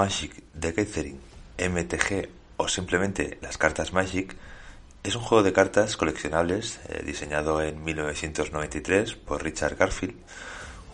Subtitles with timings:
[0.00, 1.20] Magic the Gathering,
[1.58, 4.34] MTG o simplemente las cartas Magic
[5.02, 10.14] es un juego de cartas coleccionables eh, diseñado en 1993 por Richard Garfield,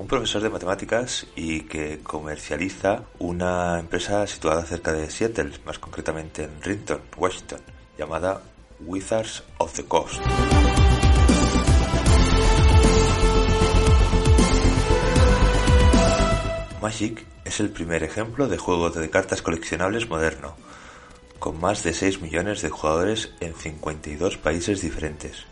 [0.00, 6.42] un profesor de matemáticas y que comercializa una empresa situada cerca de Seattle, más concretamente
[6.42, 7.60] en Renton, Washington,
[7.96, 8.42] llamada
[8.80, 10.20] Wizards of the Coast.
[16.86, 20.54] Magic es el primer ejemplo de juego de cartas coleccionables moderno,
[21.40, 25.46] con más de 6 millones de jugadores en 52 países diferentes.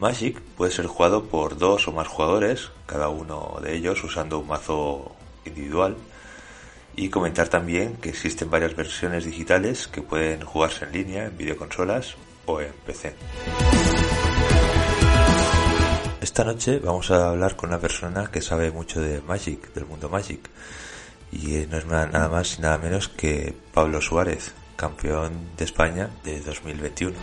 [0.00, 4.46] Magic puede ser jugado por dos o más jugadores, cada uno de ellos usando un
[4.46, 5.94] mazo individual,
[6.96, 12.16] y comentar también que existen varias versiones digitales que pueden jugarse en línea, en videoconsolas
[12.46, 13.14] o en PC.
[16.26, 20.08] Esta noche vamos a hablar con una persona que sabe mucho de Magic, del mundo
[20.08, 20.50] Magic,
[21.30, 26.40] y no es nada más y nada menos que Pablo Suárez, campeón de España de
[26.40, 27.16] 2021.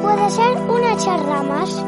[0.00, 1.85] ¿Puede ser una charla más?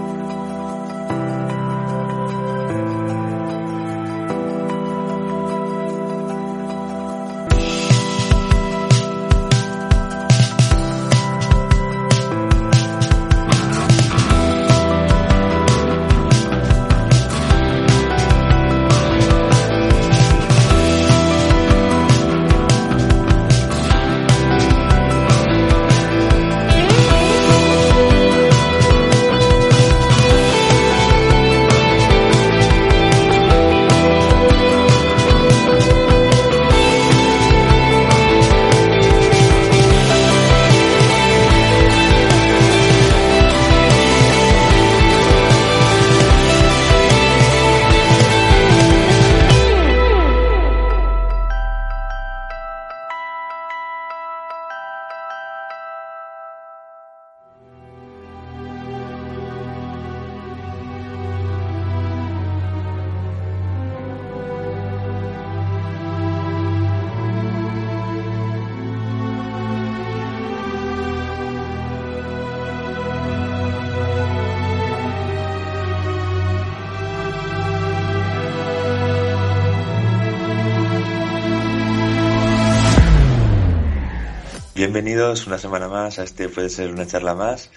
[84.91, 87.71] Bienvenidos una semana más a este puede ser una charla más.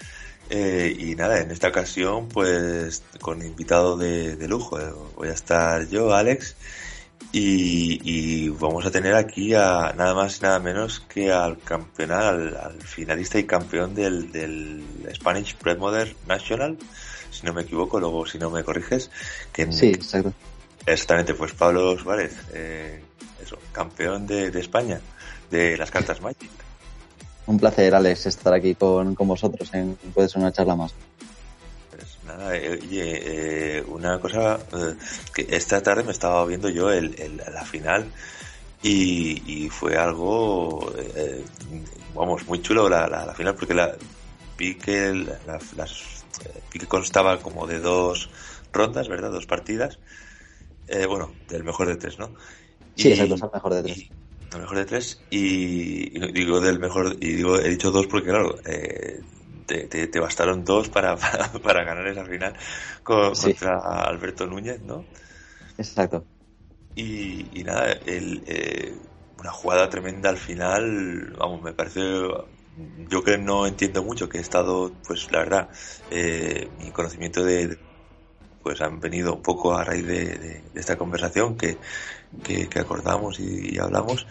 [0.48, 4.80] Eh, y nada, en esta ocasión, pues con invitado de, lujo.
[4.80, 6.56] Eh, voy a estar yo, Alex,
[7.30, 12.80] y, vamos a tener aquí a nada más y nada menos que al campeonato, al,
[12.80, 14.82] finalista y campeón del, del
[15.14, 16.78] Spanish Premodern National,
[17.30, 19.10] si no me equivoco, luego si no me corriges.
[19.52, 20.32] Que sí, exacto.
[20.86, 23.02] Exactamente, pues Pablo Suárez, eh,
[23.42, 24.98] eso, campeón de, de España
[25.50, 26.61] de las cartas Magic.
[27.52, 30.94] Un placer, Alex, estar aquí con, vosotros en Puede ser una charla más.
[31.90, 34.94] Pues nada, eh, oye, eh, una cosa eh,
[35.34, 37.14] que esta tarde me estaba viendo yo el,
[37.52, 38.10] la final
[38.82, 40.94] y, fue algo,
[42.14, 43.96] vamos, muy chulo la, la, final porque la,
[44.56, 45.12] vi que
[45.46, 46.24] las,
[46.72, 48.30] vi que constaba como de dos
[48.72, 49.30] rondas, ¿verdad?
[49.30, 49.98] Dos partidas.
[51.06, 52.34] bueno, del mejor de tres, ¿no?
[52.96, 54.21] Sí, exacto, es el mejor de tres
[54.58, 59.20] mejor de tres y, digo del mejor y digo he dicho dos porque claro eh,
[59.66, 62.54] te, te, bastaron dos para, para, ganar esa final
[63.02, 65.04] contra Alberto Núñez no
[65.78, 66.24] exacto.
[66.94, 68.94] Y, y nada el, eh,
[69.38, 72.00] una jugada tremenda al final vamos me parece
[73.08, 75.68] yo que no entiendo mucho que he estado pues la verdad
[76.10, 77.78] eh, mi conocimiento de
[78.62, 81.78] pues han venido un poco a raíz de, esta conversación que,
[82.42, 84.26] que, acordamos y, hablamos,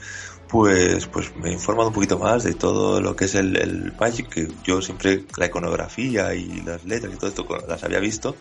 [0.48, 3.94] pues, pues me he informado un poquito más de todo lo que es el, el
[4.00, 8.36] Magic, que yo siempre la iconografía y las letras y todo esto las había visto,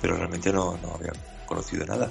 [0.00, 1.12] pero realmente no, no había
[1.46, 2.10] conocido nada.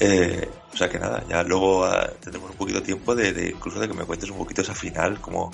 [0.00, 3.50] Eh, o sea que nada, ya luego ah, tendremos un poquito de tiempo de, de,
[3.50, 5.52] incluso de que me cuentes un poquito esa final, como,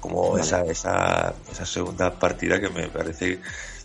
[0.00, 0.42] como Vale.
[0.44, 3.40] esa, esa, esa segunda partida que me parece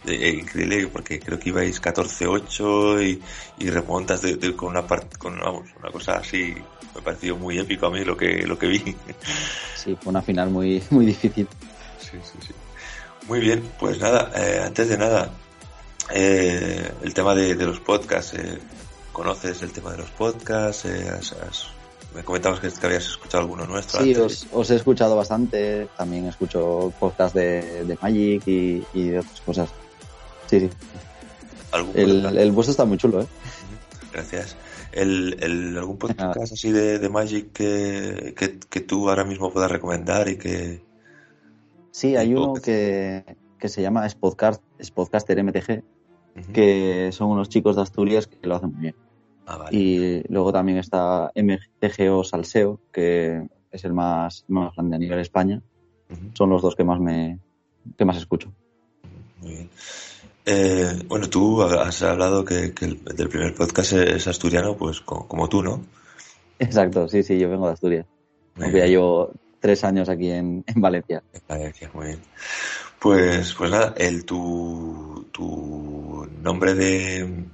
[0.05, 3.21] eh, increíble porque creo que ibais 14-8 y,
[3.65, 6.53] y remontas de, de- con una part- con una cosa así
[6.95, 8.95] me pareció muy épico a mí lo que lo que vi
[9.75, 11.47] Sí, fue una final muy, muy difícil.
[11.99, 12.53] sí, sí, sí.
[13.27, 15.31] muy bien pues nada eh, antes de nada
[16.13, 18.59] eh, el tema de, de los podcasts eh,
[19.11, 21.67] conoces el tema de los podcasts Eh, has- has-
[22.15, 24.43] me comentabas que, que habías escuchado alguno nuestro Sí, antes.
[24.43, 25.87] os, os he escuchado bastante.
[25.97, 29.69] También escucho podcast de, de Magic y, y de otras cosas.
[30.47, 30.69] Sí, sí.
[31.71, 33.27] ¿Algún El, vuestro está muy chulo, ¿eh?
[34.11, 34.55] Gracias.
[34.91, 39.71] El, el, ¿Algún podcast así de, de Magic que, que, que tú ahora mismo puedas
[39.71, 40.83] recomendar y que...
[41.89, 43.23] Sí, hay uno que,
[43.57, 45.83] que se llama Spodcast, Spodcaster MTG,
[46.53, 48.95] que son unos chicos de Asturias que lo hacen muy bien.
[49.45, 49.77] Ah, vale.
[49.77, 55.61] Y luego también está MTGO Salseo, que es el más, más grande a nivel España.
[56.33, 57.39] Son los dos que más me
[57.97, 58.53] que más escucho.
[59.41, 59.69] Muy bien.
[60.45, 65.27] Eh, bueno, tú has hablado que, que el del primer podcast es asturiano, pues co-
[65.27, 65.81] como, tú, ¿no?
[66.59, 68.05] Exacto, sí, sí, yo vengo de Asturias.
[68.59, 71.23] Aunque llevo tres años aquí en, en Valencia.
[71.47, 72.19] Valencia, muy bien.
[72.99, 77.45] Pues, pues nada, el, tu, tu nombre de,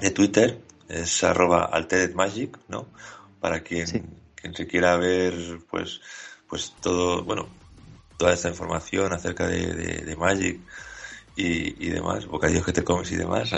[0.00, 2.86] de Twitter es arroba altered magic, ¿no?
[3.40, 4.02] Para quien, Sí.
[4.34, 6.00] quien se quiera ver, pues,
[6.48, 7.48] pues todo, bueno,
[8.16, 10.60] toda esta información acerca de, de, de Magic
[11.36, 13.50] y, y demás, bocadillos que te comes y demás,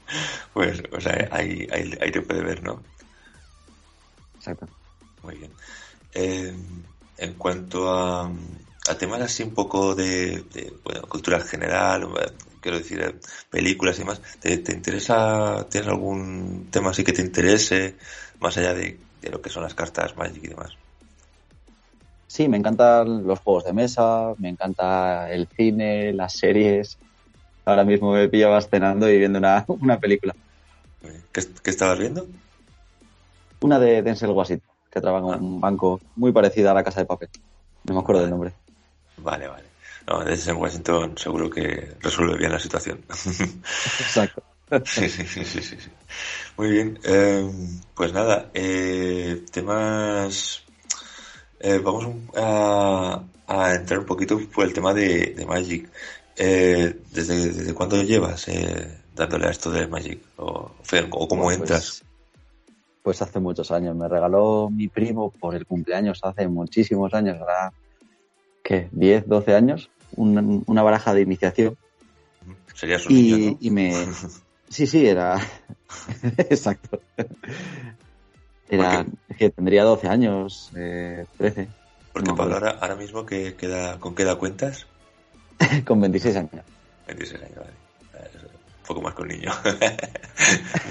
[0.54, 2.82] pues, o sea, ahí, ahí, ahí te puede ver, ¿no?
[4.36, 4.66] Exacto.
[5.22, 5.52] Muy bien.
[6.14, 6.54] Eh,
[7.18, 8.30] en cuanto a,
[8.88, 13.14] a temas así un poco de, de, bueno, cultura general, eh, quiero decir, eh,
[13.50, 17.96] películas y demás, ¿te, te interesa, tienes algún tema así que te interese,
[18.40, 20.72] más allá de, de lo que son las cartas Magic y demás?
[22.26, 26.98] Sí, me encantan los juegos de mesa, me encanta el cine, las series.
[27.64, 30.34] Ahora mismo me pillabas cenando y viendo una, una película.
[31.32, 32.26] ¿Qué, qué estabas viendo?
[33.60, 37.06] Una de Denzel Washington, que trabaja en un banco muy parecida a la Casa de
[37.06, 37.28] Papel.
[37.84, 38.52] No me acuerdo del nombre.
[39.22, 39.64] Vale, vale.
[40.06, 43.00] No, desde Washington seguro que resuelve bien la situación.
[43.08, 44.42] Exacto.
[44.84, 45.76] Sí, sí, sí, sí, sí.
[46.58, 46.98] Muy bien.
[47.02, 47.50] Eh,
[47.94, 50.62] pues nada, eh, temas.
[51.58, 52.06] eh, vamos
[52.36, 55.88] a, a entrar un poquito por el tema de, de Magic.
[56.36, 60.20] Eh, ¿desde, ¿Desde cuándo llevas eh, dándole a esto de Magic?
[60.36, 60.70] ¿O,
[61.12, 62.04] o cómo Pues- entras?
[63.02, 63.96] Pues hace muchos años.
[63.96, 67.72] Me regaló mi primo por el cumpleaños hace muchísimos años, ¿verdad?
[68.62, 68.88] ¿Qué?
[68.92, 69.90] ¿10, 12 años?
[70.12, 71.76] Un- una baraja de iniciación.
[72.74, 73.58] Serías un niño, Y, ¿no?
[73.60, 73.92] y me...
[74.70, 75.40] Sí, sí, era...
[76.36, 77.00] Exacto.
[78.68, 79.06] Era
[79.38, 81.68] que tendría 12 años, eh, 13,
[82.12, 84.86] Porque no, Pablo, ahora, ahora mismo, que queda, ¿con qué edad cuentas?
[85.86, 86.62] con 26 años.
[87.06, 87.72] 26 años, vale.
[88.82, 89.50] Un poco más que un niño.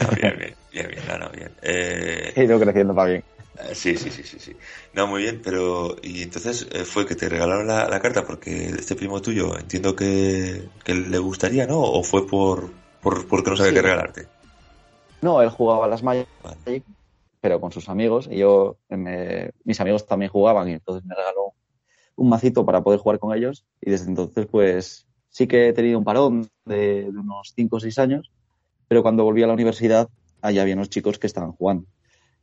[0.02, 1.52] no, bien, bien, bien, bien, no, no, bien.
[1.62, 3.24] Eh, He ido creciendo para bien.
[3.59, 4.56] Eh, Sí, sí, sí, sí, sí.
[4.94, 8.68] No, muy bien, pero y entonces eh, fue que te regalaron la, la carta porque
[8.68, 11.80] este primo tuyo entiendo que, que le gustaría, ¿no?
[11.81, 12.71] O fue por,
[13.01, 13.75] por porque no sabía Sí.
[13.75, 14.27] qué regalarte.
[15.21, 16.83] No, él jugaba a las Magic, Vale.
[17.42, 18.27] pero con sus amigos.
[18.31, 21.54] Y yo, me- mis amigos también jugaban y entonces me regaló
[22.15, 23.66] un macito para poder jugar con ellos.
[23.81, 27.80] Y desde entonces, pues sí que he tenido un parón de, de unos 5 o
[27.80, 28.31] 6 años,
[28.87, 30.07] pero cuando volví a la universidad,
[30.42, 31.87] allá había unos chicos que estaban jugando.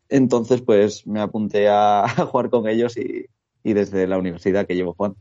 [0.08, 3.26] Entonces, pues me apunté a, a jugar con ellos y,
[3.62, 5.16] y desde la universidad que llevo jugando.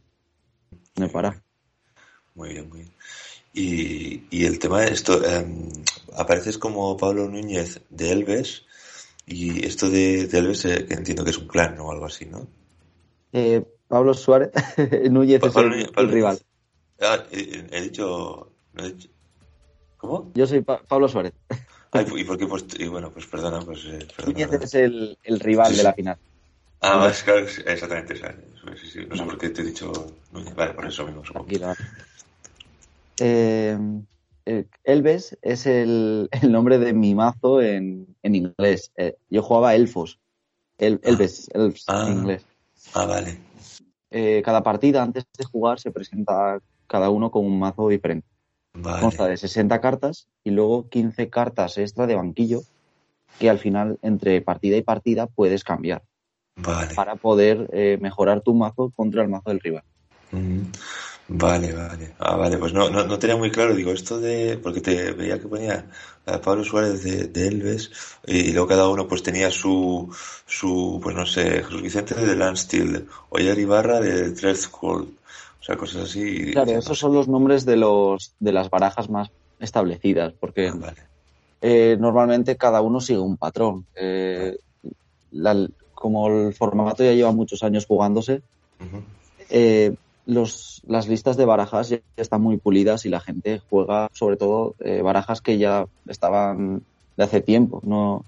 [0.97, 1.41] No he parado.
[2.35, 2.93] Muy bien, muy bien.
[3.53, 5.69] Y, y el tema de esto, em,
[6.17, 8.65] apareces como Pablo Núñez de Elves
[9.27, 12.25] y esto de, de Elves eh, que entiendo que es un clan o algo así,
[12.25, 12.47] ¿no?
[13.31, 14.51] Eh, Pablo Suárez,
[15.11, 16.39] Núñez Pa- es el, Núñez- el Pablo rival.
[16.99, 19.09] Ah, he, he dicho, no he dicho-
[19.97, 20.31] ¿Cómo?
[20.33, 21.33] Yo soy Pa- Pablo Suárez.
[21.93, 22.47] Ay, ¿y por qué?
[22.47, 25.93] Pues, y bueno, pues perdona, pues eh, perdona, es el, el rival Sí, de la
[25.93, 26.17] final.
[26.81, 29.91] Ah, es claro, exactamente, sí, sí, no sé por qué te he dicho
[30.33, 31.45] Núñez, vale, por eso mismo supongo.
[31.45, 31.73] Tranquilo.
[33.19, 33.77] Eh,
[34.45, 38.91] eh, Elves es el, el nombre de mi mazo en, en inglés.
[38.97, 40.19] Eh, yo jugaba Elfos.
[40.77, 41.09] El, Ah.
[41.09, 42.05] Elves, Elves Ah.
[42.07, 42.45] en inglés.
[42.93, 43.37] Ah, vale,
[44.11, 48.27] Eh, cada partida, antes de jugar, se presenta cada uno con un mazo diferente.
[48.81, 52.61] Consta vale, de 60 cartas y luego 15 cartas extra de banquillo
[53.39, 56.03] que al final, entre partida y partida, puedes cambiar
[56.55, 56.93] vale.
[56.95, 59.83] para poder eh, mejorar tu mazo contra el mazo del rival.
[60.31, 60.61] Mm,
[61.27, 62.13] Vale, vale.
[62.19, 65.39] Ah, vale, pues no, no, no tenía muy claro, digo, esto de, porque te veía
[65.39, 65.89] que ponía
[66.25, 67.91] a Pablo Suárez de, de Elves
[68.27, 70.13] y, luego cada uno pues tenía su,
[70.45, 75.17] su, pues no sé, Jesús Vicente de Landstill, Oyer Ibarra de Threshold,
[75.63, 76.51] o sea, cosas así.
[76.51, 79.29] Claro, esos son los nombres de los, de las barajas más
[79.59, 80.97] establecidas, porque Ah, vale.
[81.61, 83.87] eh, normalmente cada uno sigue un patrón.
[83.95, 84.57] Eh,
[85.31, 88.41] la- como el formato ya lleva muchos años jugándose,
[89.49, 94.35] eh, los, las listas de barajas ya están muy pulidas y la gente juega sobre
[94.37, 97.79] todo eh, barajas que ya estaban de hace tiempo.
[97.83, 98.25] No,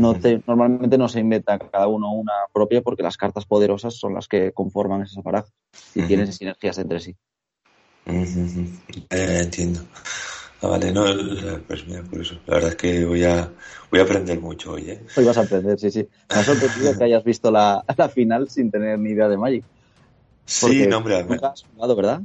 [0.00, 4.14] no te- normalmente no se inventa cada uno una propia porque las cartas poderosas son
[4.14, 5.52] las que conforman esas barajas
[5.94, 7.16] y tienen sinergias entre sí.
[8.06, 9.80] Eh, entiendo.
[10.62, 12.34] Ah, vale, no, el- pues mira, por eso.
[12.46, 13.50] La verdad es que voy a,
[13.90, 15.00] voy a aprender mucho hoy, ¿eh?
[15.16, 16.06] Hoy vas a aprender, sí, sí.
[16.32, 19.64] Me ha sorprendido que hayas visto la, la final sin tener ni idea de Magic.
[20.44, 22.20] Sí, porque no, hombre, Nunca has jugado, ¿verdad?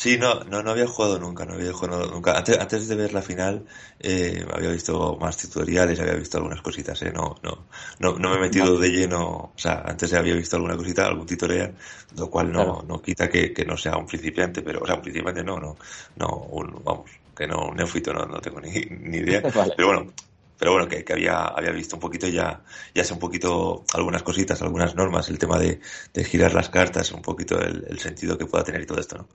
[0.00, 2.32] Sí, no, no, no había jugado nunca, no había jugado nunca.
[2.38, 3.66] Antes, antes de ver la final,
[3.98, 7.66] eh, había visto más tutoriales, había visto algunas cositas, eh, no, no,
[7.98, 11.26] no, no me he metido de lleno, o sea, antes había visto alguna cosita, algún
[11.26, 11.76] tutorial,
[12.16, 12.82] lo cual no, Claro.
[12.88, 15.76] no quita que, que no sea un principiante, pero, o sea, un principiante no, no,
[16.16, 19.74] no, un, vamos, que no, un neófito no, no tengo ni, ni idea, Vale.
[19.76, 20.14] pero bueno,
[20.56, 22.62] pero bueno, que, que había, había visto un poquito ya,
[22.94, 25.80] ya sé un poquito algunas cositas, algunas normas, el tema de,
[26.14, 29.16] de girar las cartas, un poquito el, el sentido que pueda tener y todo esto,
[29.18, 29.28] ¿no?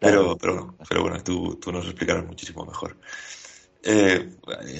[0.00, 2.96] Pero, pero, bueno, pero bueno, tú, tú nos explicarás muchísimo mejor.
[3.82, 4.36] Eh,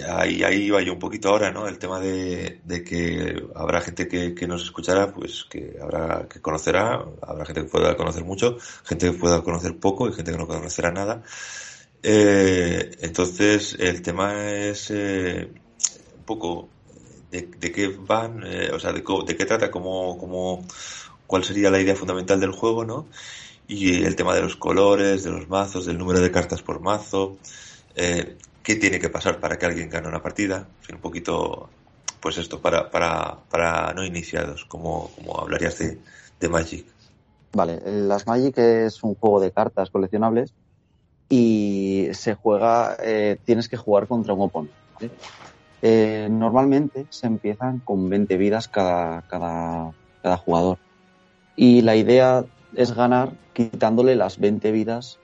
[0.09, 1.69] ahí, ahí iba yo un poquito ahora, ¿no?
[1.69, 6.41] El tema de, de que habrá gente que, que nos escuchará, pues que habrá que
[6.41, 10.39] conocerá, habrá gente que pueda conocer mucho, gente que pueda conocer poco y gente que
[10.39, 11.23] no conocerá nada.
[12.03, 15.49] Eh, entonces, el tema es eh,
[16.19, 16.69] un poco
[17.31, 20.65] de, de qué van, eh, o sea, de, de qué trata, cómo, cómo,
[21.27, 23.07] cuál sería la idea fundamental del juego, ¿no?
[23.69, 27.37] Y el tema de los colores, de los mazos, del número de cartas por mazo,
[27.95, 31.69] eh, qué tiene que pasar para que alguien gane una partida, un poquito,
[32.21, 35.99] pues esto, para, para, para no iniciados, como, como hablarías de,
[36.41, 36.87] de Magic.
[37.53, 40.55] Vale, las Magic es un juego de cartas coleccionables
[41.29, 44.75] y se juega, eh, tienes que jugar contra un oponente.
[45.83, 50.79] Eh, normalmente se empiezan con 20 vidas cada, cada jugador.
[51.55, 52.45] Y la idea
[52.75, 55.19] es ganar quitándole las 20 vidas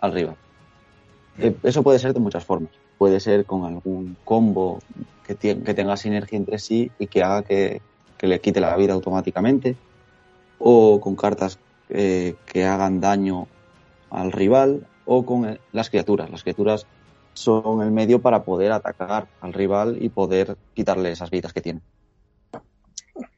[0.00, 0.36] al rival.
[1.38, 2.72] Eh, eso puede ser de muchas formas.
[2.98, 4.80] Puede ser con algún combo
[5.26, 7.80] que, que tenga sinergia entre sí y que haga que,
[8.18, 9.76] que le quite la vida automáticamente.
[10.58, 11.58] O con cartas
[11.88, 13.46] eh, que hagan daño
[14.10, 14.86] al rival.
[15.06, 16.30] O con las criaturas.
[16.30, 16.86] Las criaturas
[17.32, 21.80] son el medio para poder atacar al rival y poder quitarle esas vidas que tiene.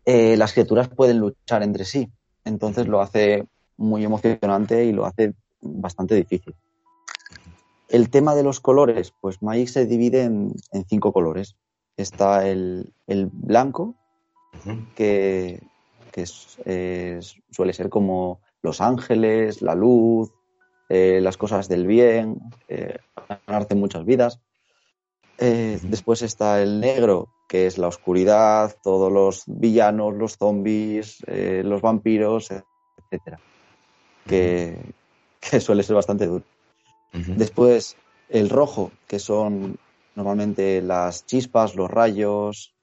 [0.05, 2.11] Eh, las criaturas pueden luchar entre sí,
[2.45, 3.45] entonces lo hace
[3.77, 6.55] muy emocionante y lo hace bastante difícil.
[7.89, 11.57] El tema de los colores, pues Magic se divide en, en cinco colores.
[11.97, 13.95] Está el, el blanco,
[14.95, 15.63] que,
[16.11, 20.31] que es- es- suele ser como los ángeles, la luz,
[20.89, 22.97] eh, las cosas del bien, eh,
[23.47, 24.41] ganarte muchas vidas.
[25.39, 25.79] Eh.
[25.83, 31.83] Después está el negro, que es la oscuridad, todos los villanos, los zombies, eh, los
[31.83, 33.39] vampiros, etcétera.
[34.27, 34.75] Que,
[35.39, 36.47] que suele ser bastante duro.
[37.13, 37.95] Después
[38.31, 39.77] el rojo, que son
[40.17, 42.75] normalmente las chispas, los rayos,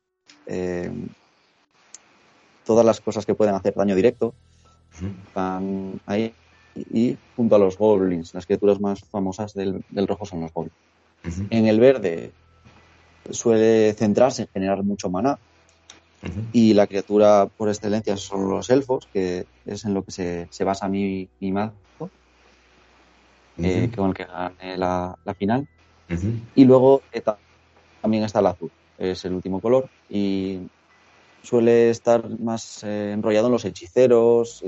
[0.46, 0.92] eh,
[2.64, 4.36] todas las cosas que pueden hacer daño directo,
[4.94, 5.10] Ujú.
[5.34, 6.36] van ahí.
[6.76, 10.54] Y, y junto a los goblins, las criaturas más famosas del, del rojo son los
[10.54, 10.78] goblins.
[11.50, 12.36] En el verde
[13.31, 15.39] suele centrarse en generar mucho maná
[16.51, 20.63] y la criatura por excelencia son los elfos, que es en lo que se, se
[20.63, 21.77] basa mi, mi mazo,
[23.62, 25.67] eh, con el que gané la, la final.
[26.53, 27.41] Y luego eh, ta-
[28.01, 30.67] también está el azul, es el último color y
[31.43, 34.63] suele estar más eh, enrollado en los hechiceros,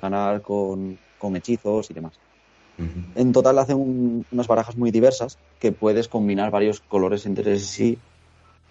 [0.00, 2.20] ganar con, con hechizos y demás.
[3.14, 7.98] En total hacen un- unas barajas muy diversas que puedes combinar varios colores entre sí,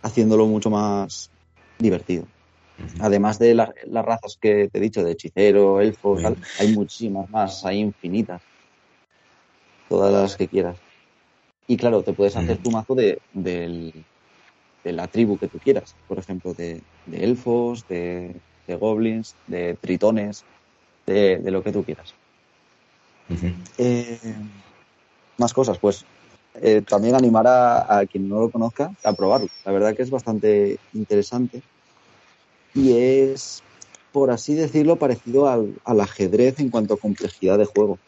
[0.01, 1.31] haciéndolo mucho más
[1.77, 2.27] divertido.
[2.99, 7.29] Además de la- las razas que te he dicho, de hechicero, elfo, tal, hay muchísimas
[7.29, 8.41] más, hay infinitas.
[9.89, 10.79] Todas las que quieras.
[11.67, 13.21] Y claro, te puedes hacer tu mazo de,
[14.83, 15.95] la tribu que tú quieras.
[16.07, 18.41] Por ejemplo, de, de elfos, de,
[18.79, 20.45] goblins, de tritones,
[21.05, 22.15] de lo que tú quieras.
[23.77, 24.35] Eh,
[25.37, 26.05] más cosas, pues
[26.61, 29.47] eh, también animar a, quien no lo conozca a probarlo.
[29.65, 31.61] La verdad que es bastante interesante
[32.73, 33.63] y es
[34.11, 37.99] por así decirlo, parecido al, al ajedrez en cuanto a complejidad de juego.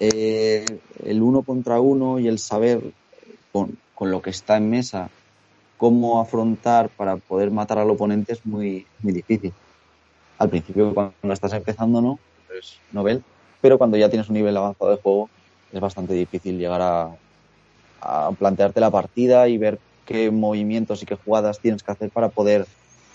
[0.00, 0.64] Eh,
[1.04, 2.80] el uno contra uno y el saber
[3.52, 5.10] con, con, lo que está en mesa
[5.76, 9.52] cómo afrontar para poder matar al oponente es muy, muy difícil.
[10.38, 12.18] Al principio, cuando estás empezando, no,
[12.58, 13.22] es novel,
[13.62, 15.30] pero cuando ya tienes un nivel avanzado de juego,
[15.72, 17.16] es bastante difícil llegar a,
[18.02, 22.28] a plantearte la partida y ver qué movimientos y qué jugadas tienes que hacer para
[22.28, 22.66] poder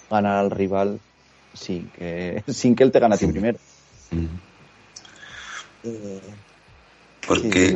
[0.10, 1.00] ganar al rival
[1.54, 3.60] sin que, sin que él te gane a ti primero.
[5.84, 6.22] Eh,
[7.28, 7.76] porque, sí,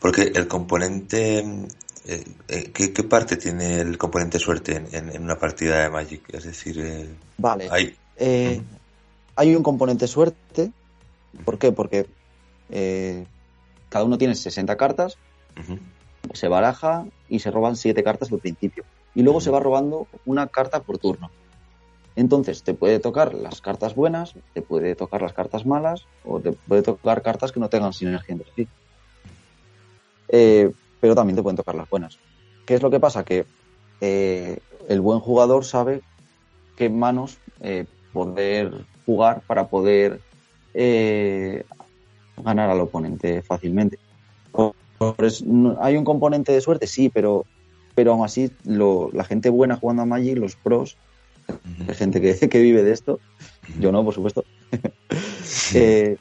[0.00, 1.38] porque el componente,
[2.06, 6.22] eh, eh, ¿qué, ¿qué, parte tiene el componente suerte en, en, una partida de Magic?
[6.32, 7.08] Es decir, eh,
[7.38, 7.68] vale.
[7.70, 7.96] Hay,
[9.34, 10.70] hay un componente suerte.
[11.44, 11.72] ¿Por qué?
[11.72, 12.06] Porque
[13.88, 15.18] cada uno tiene 60 cartas,
[15.56, 15.80] uh -huh.
[16.34, 18.84] se baraja y se roban 7 cartas al principio.
[19.14, 19.44] Y luego uh -huh.
[19.44, 21.30] se va robando una carta por turno.
[22.16, 26.52] Entonces, te puede tocar las cartas buenas, te puede tocar las cartas malas, o te
[26.52, 28.68] puede tocar cartas que no tengan sinergia entre sí.
[30.28, 32.18] Eh, pero también te pueden tocar las buenas.
[32.64, 33.22] ¿Qué es lo que pasa?
[33.22, 33.44] Que
[34.00, 36.00] eh, el buen jugador sabe
[36.76, 40.20] qué manos eh, poder jugar para poder
[40.78, 41.64] eh,
[42.36, 43.98] ganar al oponente fácilmente.
[45.80, 46.86] ¿Hay un componente de suerte?
[46.86, 47.44] Sí, pero,
[47.94, 50.96] pero aún así lo, la gente buena jugando a Magic, los pros,
[51.88, 53.20] hay gente que, que, vive de esto,
[53.80, 54.44] yo no, por supuesto.
[55.74, 56.16] eh,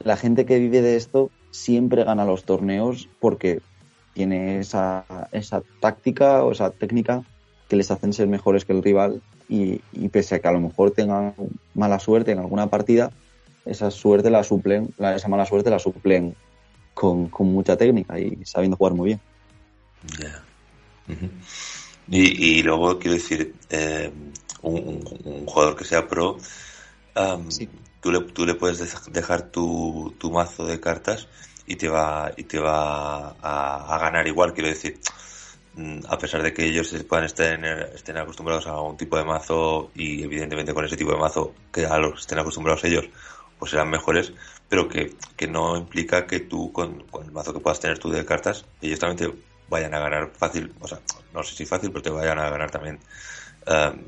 [0.00, 3.60] la gente que vive de esto siempre gana los torneos porque
[4.12, 7.22] tiene esa, esa táctica o esa técnica
[7.68, 10.60] que les hacen ser mejores que el rival y, y, pese a que a lo
[10.60, 11.34] mejor tengan
[11.74, 13.12] mala suerte en alguna partida,
[13.66, 16.34] esa suerte la suplen, la, esa mala suerte la suplen
[16.94, 19.20] con, con, mucha técnica y sabiendo jugar muy bien.
[20.18, 20.42] Yeah.
[21.08, 21.30] Uh -huh.
[22.08, 24.10] Y, y luego quiero decir, eh,
[24.62, 26.36] un, un, un, jugador que sea pro,
[27.16, 27.68] um, sí.
[28.00, 28.78] tú, le, tú le puedes
[29.12, 31.26] dejar tu, tu, mazo de cartas
[31.66, 35.00] y te va, y te va a, a, ganar igual, quiero decir,
[35.74, 37.58] mm, a pesar de que ellos puedan estar
[37.92, 41.86] estén acostumbrados a un tipo de mazo y evidentemente con ese tipo de mazo que
[41.86, 43.06] a los que estén acostumbrados ellos,
[43.58, 44.32] pues serán mejores,
[44.68, 48.10] pero que, que no implica que tú con, con el mazo que puedas tener tú
[48.10, 49.38] de cartas, ellos también te
[49.68, 51.00] vayan a ganar fácil, o sea,
[51.32, 52.98] no sé si fácil, pero te vayan a ganar también.
[53.66, 53.98] Um,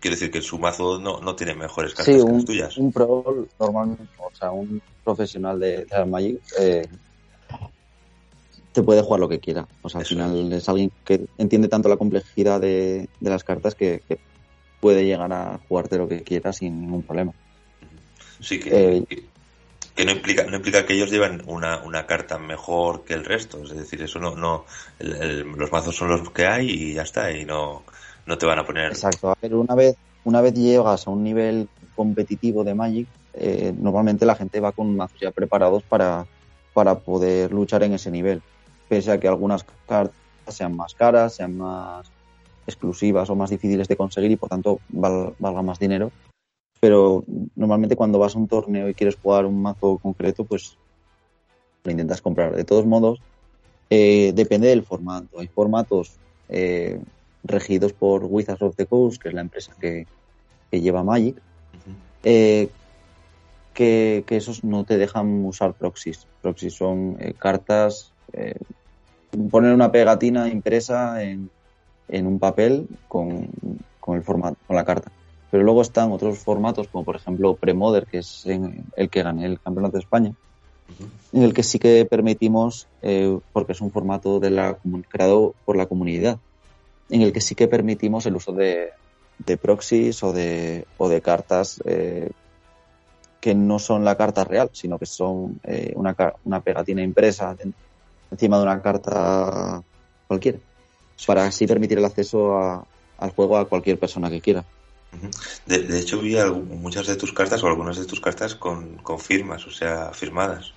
[0.00, 2.76] quiero decir que su mazo no, no tiene mejores cartas sí, un, que las tuyas.
[2.76, 6.86] Un pro normalmente, o sea, un profesional de, de Magic eh,
[8.72, 9.66] te puede jugar lo que quiera.
[9.82, 10.62] O sea, al Eso final es.
[10.62, 10.68] es.
[10.68, 14.18] alguien que entiende tanto la complejidad de, de las cartas que, que,
[14.80, 17.32] puede llegar a jugarte lo que quiera sin ningún problema.
[18.40, 19.26] Sí, que, eh,
[19.96, 23.62] que no implica no implica que ellos lleven una, una carta mejor que el resto.
[23.62, 24.66] Es decir eso no no
[24.98, 27.82] el, el, los mazos son los que hay y ya está y no
[28.26, 29.30] no te van a poner exacto.
[29.30, 34.26] A ver una vez una vez llegas a un nivel competitivo de Magic eh, normalmente
[34.26, 36.26] la gente va con mazos ya preparados para
[36.74, 38.42] para poder luchar en ese nivel.
[38.86, 40.14] Pese a que algunas cartas
[40.48, 42.06] sean más caras sean más
[42.66, 46.12] exclusivas o más difíciles de conseguir y por tanto val, valga más dinero
[46.86, 47.24] pero
[47.56, 50.78] normalmente cuando vas a un torneo y quieres jugar un mazo concreto, pues
[51.82, 52.54] lo intentas comprar.
[52.54, 53.18] De todos modos,
[53.90, 55.40] eh, depende del formato.
[55.40, 56.12] Hay formatos
[56.48, 57.00] eh,
[57.42, 60.06] regidos por Wizards of the Coast, que es la empresa que,
[60.70, 61.94] que lleva Magic, uh -huh.
[62.22, 62.68] eh,
[63.74, 66.28] que, que, esos no te dejan usar proxies.
[66.40, 68.12] Proxies son cartas,
[69.50, 71.50] poner una pegatina impresa en,
[72.06, 73.48] en un papel con,
[73.98, 75.10] con el formato, con la carta
[75.50, 79.60] pero luego están otros formatos, como por ejemplo Premoder, que es el que gané el
[79.60, 81.08] Campeonato de España, uh -huh.
[81.38, 84.76] en el que sí que permitimos, eh, porque es un formato de la,
[85.08, 86.38] creado por la comunidad,
[87.10, 88.90] en el que sí que permitimos el uso de,
[89.38, 92.30] de proxies o de, o de cartas eh,
[93.40, 97.56] que no son la carta real, sino que son eh, una, una pegatina impresa
[98.30, 99.82] encima de una carta
[100.26, 100.58] cualquiera,
[101.26, 102.84] para así permitir el acceso a,
[103.18, 104.64] al juego a cualquier persona que quiera.
[105.66, 106.36] De, de, hecho, vi
[106.76, 110.72] muchas de tus cartas o algunas de tus cartas con, con, firmas, o sea, firmadas.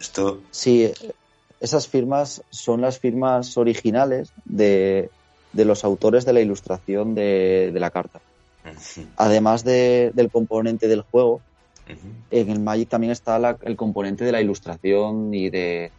[0.00, 0.40] Esto.
[0.50, 0.92] Sí,
[1.60, 5.10] esas firmas son las firmas originales de,
[5.52, 8.20] de los autores de la ilustración de, de la carta.
[8.64, 9.06] Uh -huh.
[9.16, 11.34] Además de, del componente del juego,
[11.88, 11.96] uh -huh.
[12.30, 15.90] en el Magic también está la, el componente de la ilustración y, de,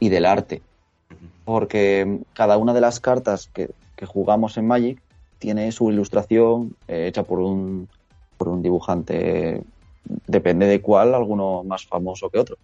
[0.00, 0.62] y del arte.
[1.10, 1.28] Uh -huh.
[1.44, 5.00] Porque cada una de las cartas que, que jugamos en Magic
[5.38, 7.88] tiene su ilustración eh, hecha por un,
[8.36, 9.62] por un dibujante,
[10.26, 12.56] depende de cuál, alguno más famoso que otro,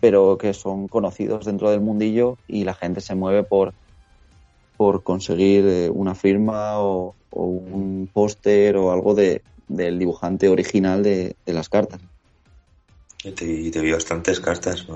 [0.00, 3.74] pero que son conocidos dentro del mundillo y la gente se mueve por,
[4.76, 11.36] por conseguir eh, una firma o, un póster o algo de, del dibujante original de,
[11.44, 12.00] las cartas.
[13.24, 14.86] Y te, vi bastantes cartas.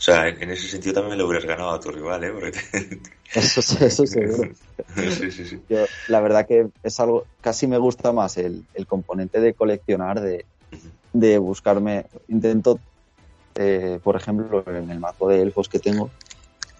[0.00, 2.32] O sea, en, en ese sentido también le hubieras ganado a tu rival, ¿eh?
[2.32, 3.02] Porque te-
[3.34, 4.50] Eso, eso seguro.
[5.10, 5.62] sí, sí, sí.
[5.68, 10.20] Yo, la verdad que es algo, casi me gusta más el, el componente de coleccionar,
[10.22, 10.46] de,
[11.12, 12.06] de buscarme.
[12.28, 12.80] Intento,
[13.56, 16.10] eh, por ejemplo, en el mazo de elfos que tengo,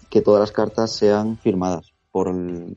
[0.09, 2.73] que todas las cartas sean firmadas por el,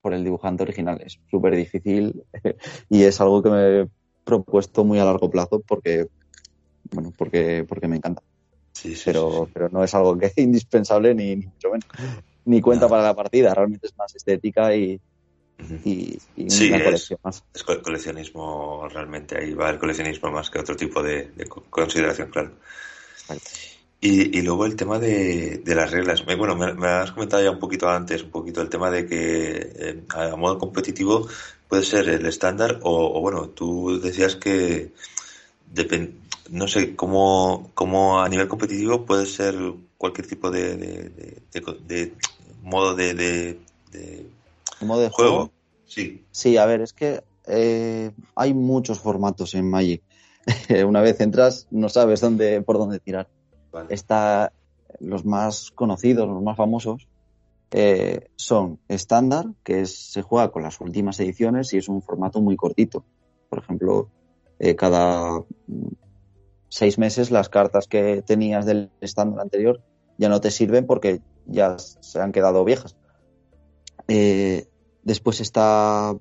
[0.00, 1.00] por el dibujante original.
[1.04, 2.24] Es súper difícil
[2.88, 3.88] y es algo que me he
[4.24, 6.08] propuesto muy a largo plazo porque,
[6.90, 8.22] bueno, porque, porque me encanta.
[8.72, 11.86] Sí, sí, Pero, sí, pero no es algo que es indispensable ni, ni mucho menos.
[12.44, 15.00] Ni cuenta para la partida, realmente es más estética y,
[15.60, 15.78] Ujú.
[15.84, 17.44] y, y Sí, una es- colección más.
[17.54, 21.64] Es co- coleccionismo, realmente ahí va el coleccionismo más que otro tipo de, de co-
[21.70, 22.52] consideración, claro.
[23.12, 23.50] Exacto.
[24.00, 26.26] Y, y luego el tema de, de las reglas.
[26.26, 29.06] Me- Bueno, me, me has comentado ya un poquito antes, un poquito el tema de
[29.06, 31.28] que eh, a modo competitivo
[31.68, 34.92] puede ser el estándar o, o bueno, tú decías que
[35.74, 36.14] depen-
[36.50, 39.54] no sé, cómo, cómo a nivel competitivo puede ser
[39.96, 42.12] cualquier tipo de, de,
[42.62, 43.58] modo de,
[44.80, 45.32] Modo de juego.
[45.32, 45.52] juego.
[45.86, 46.24] Sí.
[46.30, 50.02] Sí, a ver, es que eh, hay muchos formatos en Magic.
[50.86, 53.28] Una vez entras, no sabes dónde, por dónde tirar.
[53.70, 53.94] Vale.
[53.94, 54.52] Está
[55.00, 57.06] los más conocidos, los más famosos,
[57.70, 62.40] eh, son estándar, que es- se juega con las últimas ediciones y es un formato
[62.40, 63.04] muy cortito.
[63.48, 64.08] Por ejemplo,
[64.58, 65.42] eh, cada
[66.72, 69.82] seis meses las cartas que tenías del estándar anterior
[70.16, 72.96] ya no te sirven porque ya se han quedado viejas.
[74.08, 74.68] Eh,
[75.02, 76.16] después está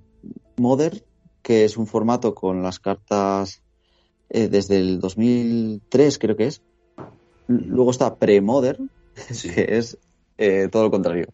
[0.58, 1.00] Modern,
[1.42, 3.62] que es un formato con las cartas
[4.30, 6.62] eh, desde el 2003, creo que es.
[7.48, 8.92] Luego está Pre-Modern,
[9.32, 9.52] Sí.
[9.52, 10.00] que es
[10.38, 11.28] eh, todo lo contrario.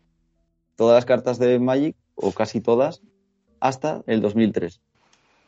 [0.76, 3.02] Todas las cartas de Magic, o casi todas,
[3.60, 4.80] hasta el 2003.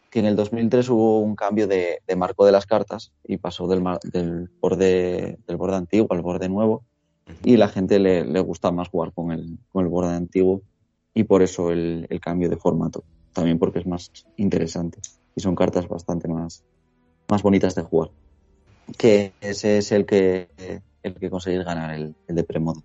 [0.10, 3.68] Que en el 2003 hubo un cambio de, de marco de las cartas y pasó
[3.68, 6.84] del, del, borde, del borde antiguo al borde nuevo.
[7.44, 10.62] Y la gente le, le gusta más jugar con el, con el borde antiguo
[11.14, 13.04] y por eso el, el cambio de formato.
[13.34, 15.00] También porque es más interesante
[15.36, 16.64] y son cartas bastante más,
[17.30, 18.10] más bonitas de jugar.
[18.98, 20.50] Que ese es el que,
[21.04, 22.82] el que conseguir ganar, el, el de premodo.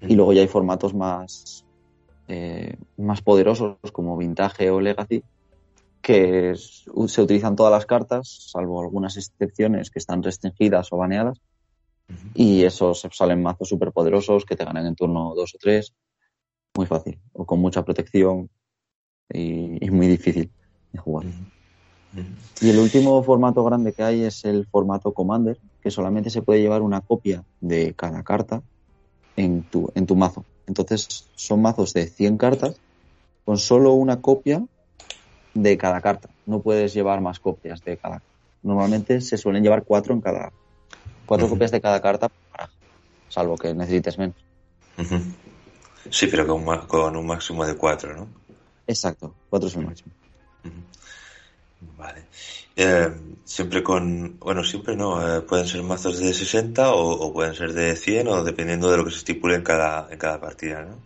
[0.00, 1.64] Y luego ya hay formatos más,
[2.28, 5.24] eh, más poderosos como Vintage o Legacy
[6.08, 11.38] que es- se utilizan todas las cartas, salvo algunas excepciones que están restringidas o baneadas.
[12.32, 15.92] Y esos salen mazos súper poderosos que te ganan en turno dos o tres.
[16.78, 17.20] Muy fácil.
[17.34, 18.48] O con mucha protección
[19.30, 20.50] y, y muy difícil
[20.94, 21.26] de jugar.
[21.26, 22.22] Ujú.
[22.62, 26.62] Y el último formato grande que hay es el formato Commander, que solamente se puede
[26.62, 28.62] llevar una copia de cada carta
[29.36, 30.46] en tu, en tu mazo.
[30.66, 32.80] Entonces son mazos de 100 cartas
[33.44, 34.64] con solo una copia
[35.62, 36.28] de cada carta.
[36.46, 38.22] No puedes llevar más copias de cada.
[38.62, 40.52] Normalmente se suelen llevar cuatro en cada.
[41.26, 42.30] Cuatro copias de cada carta
[43.28, 44.36] salvo que necesites menos.
[46.10, 48.28] Sí, pero con, un máximo de cuatro, ¿no?
[48.86, 50.12] Exacto, cuatro es el máximo.
[51.96, 52.24] Vale.
[52.74, 53.12] Eh,
[53.44, 57.72] siempre con, bueno, siempre no, eh, pueden ser mazos de 60 o, o pueden ser
[57.72, 60.96] de 100 o dependiendo de lo que se estipule en cada, en cada partida, ¿no?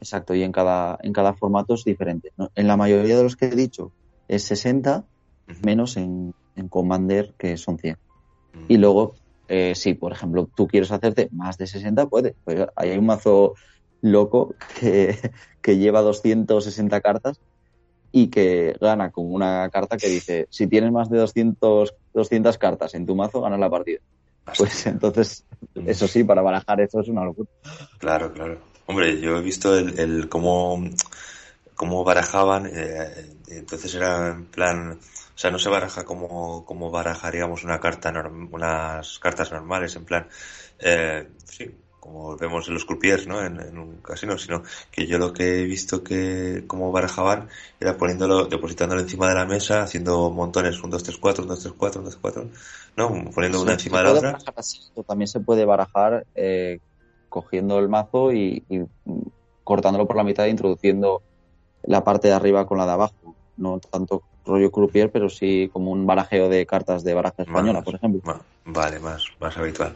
[0.00, 2.32] Exacto, y en cada, en cada formato es diferente.
[2.36, 2.50] ¿no?
[2.54, 3.92] En la mayoría de los que he dicho
[4.28, 5.04] es 60,
[5.48, 5.58] Ujú.
[5.62, 7.96] menos en, en Commander, que son 100.
[8.54, 8.64] Ujú.
[8.68, 9.14] Y luego,
[9.48, 12.34] eh, si por ejemplo tú quieres hacerte más de 60, puedes.
[12.44, 13.54] Pues hay un mazo
[14.00, 15.16] loco que,
[15.62, 17.38] que lleva 260 cartas
[18.12, 22.94] y que gana con una carta que dice, si tienes más de 200, 200 cartas
[22.94, 24.00] en tu mazo, ganas la partida.
[24.56, 25.44] Pues entonces,
[25.86, 27.48] eso sí, para barajar eso es una locura.
[27.98, 28.69] Claro, claro.
[28.90, 30.82] Hombre, yo he visto el, el cómo,
[31.76, 37.64] cómo barajaban, eh, entonces era en plan, o sea, no se baraja como, como barajaríamos
[37.64, 40.28] una carta, norm- unas cartas normales, en plan,
[40.78, 43.44] eh, sí, como vemos en los croupiers, ¿no?
[43.44, 47.48] En, en un casino, sino que yo lo que he visto que como barajaban
[47.80, 51.60] era poniéndolo, depositándolo encima de la mesa, haciendo montones, un 2, 3, 4, un 2,
[51.60, 52.50] 3, 4, un 2, 3, 4,
[52.96, 53.30] ¿no?
[53.32, 54.30] Poniendo una Sí, encima se de la otra.
[54.30, 56.78] barajar así, o también se puede barajar eh,
[57.30, 58.80] cogiendo el mazo y, y,
[59.64, 61.22] cortándolo por la mitad e introduciendo
[61.84, 63.36] la parte de arriba con la de abajo.
[63.56, 67.84] No tanto rollo croupier, pero sí como un barajeo de cartas de baraja española, Más-
[67.84, 68.20] por ejemplo.
[68.64, 69.94] Vale, más, más habitual.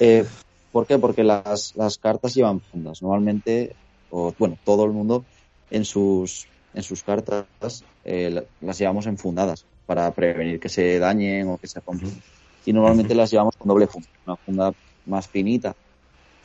[0.00, 0.24] Eh,
[0.70, 0.98] ¿Por qué?
[0.98, 3.02] Porque las, las cartas llevan fundas.
[3.02, 3.76] Normalmente,
[4.10, 5.24] o bueno, todo el mundo
[5.70, 11.48] en sus, en sus cartas eh, la- las llevamos enfundadas para prevenir que se dañen
[11.48, 12.08] o que se rompan.
[12.08, 12.16] Ujú.
[12.64, 14.72] Y normalmente las llevamos con doble funda, una funda
[15.04, 15.74] más finita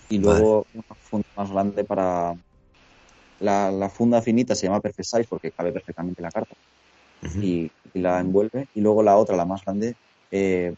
[0.10, 2.36] y luego una funda más grande para,
[3.40, 6.56] la, la funda finita se llama Perfect Size porque cabe perfectamente la carta
[7.42, 8.68] y, y la envuelve.
[8.74, 9.96] Y luego la otra, la más grande,
[10.32, 10.74] eh,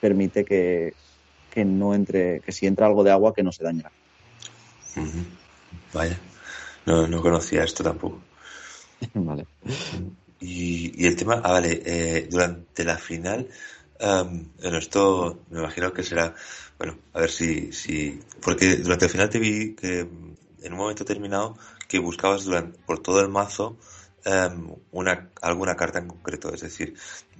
[0.00, 0.94] permite que,
[1.50, 3.82] que no entre, que si entra algo de agua que no se dañe.
[3.82, 5.10] la carta.
[5.92, 6.18] Vaya,
[6.86, 8.20] no, no conocía esto tampoco.
[9.14, 9.46] vale.
[10.40, 13.46] Y, y el tema, ah, vale, eh, durante la final,
[14.00, 16.34] am, bueno, esto me imagino que será,
[16.78, 21.04] bueno, a ver si, si, porque durante el final te vi que en un momento
[21.04, 21.56] determinado
[21.88, 23.76] que buscabas durante, por todo el mazo
[24.24, 26.94] em, una, alguna carta en concreto, es decir,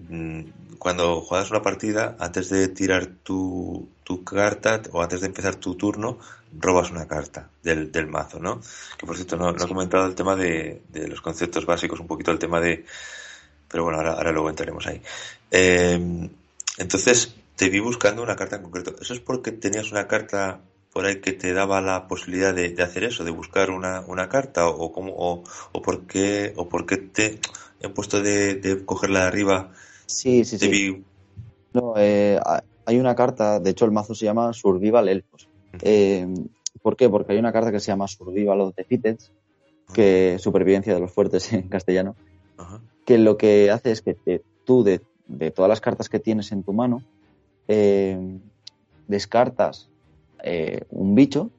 [0.09, 5.57] mm, cuando juegas una partida, antes de tirar tu, tu carta o antes de empezar
[5.57, 6.19] tu turno,
[6.59, 8.61] robas una carta del, del mazo, ¿no?
[8.99, 12.07] Que por cierto, no, no he comentado el tema de, de los conceptos básicos, un
[12.07, 12.85] poquito el tema de,
[13.69, 15.01] pero bueno, ahora, ahora luego entraremos ahí.
[15.51, 16.29] Eh,
[16.81, 18.95] entonces, te vi buscando una carta en concreto.
[19.01, 20.63] ¿Eso es porque tenías una carta
[20.93, 24.29] por ahí que te daba la posibilidad de, de hacer eso, de buscar una, una
[24.29, 24.69] carta?
[24.69, 27.41] ¿O, cómo, o, o, por qué, o por qué te
[27.81, 29.73] he puesto de, de cogerla de arriba?
[30.07, 30.71] Sí, sí, Te sí.
[30.71, 31.05] vi.
[31.73, 35.49] No, eh, ha- hay una carta, de hecho el mazo se llama Survival Elfos.
[35.83, 36.27] Eh,
[36.83, 37.09] ¿Por qué?
[37.09, 39.33] Porque hay una carta que se llama Survival of the Fittest,
[39.93, 42.17] que supervivencia de los fuertes en castellano,
[42.57, 42.81] Ajá.
[43.05, 45.03] que lo que hace es que te- tú de,
[45.39, 47.03] de todas las cartas que tienes en tu mano,
[47.69, 48.19] eh,
[49.07, 49.89] descartas
[50.43, 51.51] eh, un bicho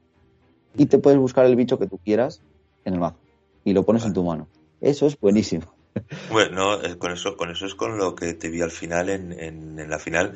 [0.78, 2.42] y te puedes buscar el bicho que tú quieras
[2.86, 3.18] en el mazo
[3.64, 4.48] y lo pones en tu mano.
[4.80, 5.66] Eso es buenísimo.
[6.32, 9.34] Bueno, eh, con eso, con eso es con lo que te vi al final en,
[9.38, 10.34] en, en la final.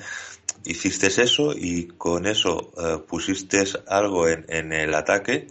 [0.66, 2.72] Hiciste eso y con eso
[3.08, 5.48] pusiste algo en, en el ataque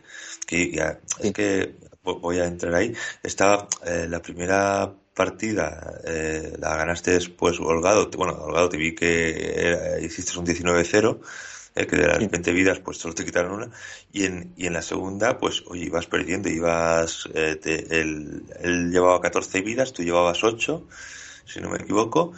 [0.46, 1.28] que ya, Sí.
[1.28, 2.92] es que vo- voy a entrar ahí.
[3.22, 8.10] Estaba eh, la primera partida, eh, la ganaste después Holgado.
[8.16, 11.20] Bueno, Holgado te vi que era- hiciste un 19-0.
[11.76, 12.28] eh, que de las Sí.
[12.28, 13.70] 20 vidas pues solo te quitaron una
[14.12, 18.90] y en, y en la segunda pues oye ibas perdiendo ibas eh, te- él, él
[18.92, 20.86] llevaba 14 vidas tú llevabas 8
[21.44, 22.32] si no me equivoco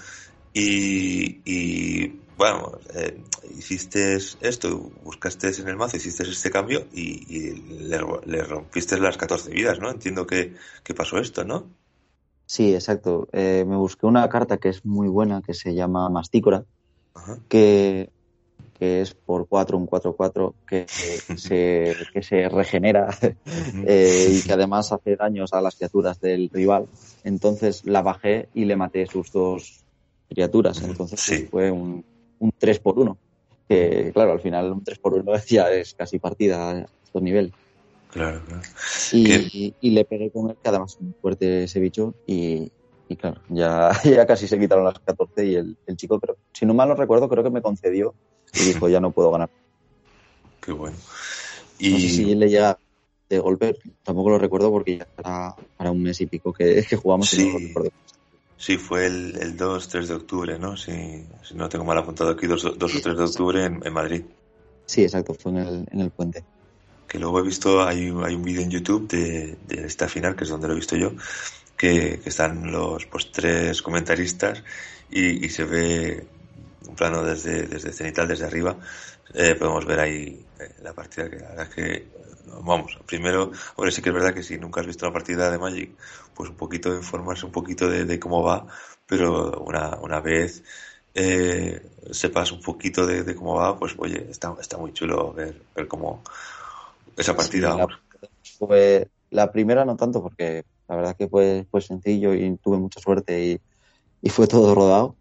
[0.52, 3.22] y, y bueno eh,
[3.56, 7.52] hiciste esto buscaste en el mazo hiciste este cambio y, y
[7.90, 9.90] le, le rompiste las 14 vidas ¿no?
[9.90, 11.70] entiendo que, que pasó esto ¿no?
[12.46, 13.28] Sí, exacto.
[13.32, 16.64] Eh, me busqué una carta que es muy buena, que se llama Mastícora,
[17.14, 17.38] Ajá.
[17.48, 18.10] que,
[18.78, 20.86] que es por 4, un 4-4, que,
[21.36, 23.08] se, que se regenera
[23.86, 26.86] eh, y que además hace daños a las criaturas del rival.
[27.24, 29.84] Entonces la bajé y le maté sus dos
[30.28, 30.80] criaturas.
[30.82, 31.48] Entonces Sí.
[31.50, 32.04] fue un,
[32.38, 33.16] un 3 por 1
[33.68, 37.52] Que claro, al final un 3 por 1 ya es casi partida a estos niveles.
[38.16, 38.62] Claro, claro.
[39.12, 42.14] Y, y le pegué con él, que además muy fuerte ese bicho.
[42.26, 42.70] Y,
[43.08, 46.66] y claro, ya, ya casi se quitaron las 14 y el, el chico, pero si
[46.66, 48.14] no mal no recuerdo, creo que me concedió
[48.54, 49.50] y dijo, ya no puedo ganar.
[50.60, 51.02] qué bueno No
[51.82, 52.78] sé y si le llega
[53.28, 56.96] de golpe, tampoco lo recuerdo porque ya era para un mes y pico que, que
[56.96, 57.66] jugamos y no lo Sí.
[57.68, 57.90] recuerdo.
[58.58, 60.78] Sí, fue el, el 2-3 de octubre, ¿no?
[60.78, 60.90] Si,
[61.44, 64.22] si no tengo mal apuntado aquí, 2, o 3 de octubre en, en Madrid.
[64.86, 66.42] Sí, exacto, fue en el, en el puente.
[67.16, 70.44] Que luego he visto, hay, hay un vídeo en YouTube de, de esta final, que
[70.44, 71.12] es donde lo he visto yo,
[71.74, 74.62] que, que están los pues, tres comentaristas
[75.10, 76.26] y, y se ve
[76.86, 78.76] un plano desde, desde cenital, desde arriba.
[79.32, 82.06] Eh, podemos ver ahí eh, la partida que la verdad es que,
[82.62, 85.56] vamos, primero, hombre, sí que es verdad que si nunca has visto una partida de
[85.56, 85.92] Magic,
[86.34, 88.66] pues un poquito informarse un poquito de, de cómo va,
[89.06, 90.62] pero una, una vez
[91.14, 95.62] eh, sepas un poquito de, de cómo va, pues oye, está, está muy chulo ver,
[95.74, 96.22] ver cómo
[97.16, 98.02] esa partida, Sí, la-.
[98.58, 103.00] Fue la primera no tanto porque la verdad que fue, fue sencillo y tuve mucha
[103.00, 103.60] suerte y,
[104.22, 105.16] y fue todo rodado.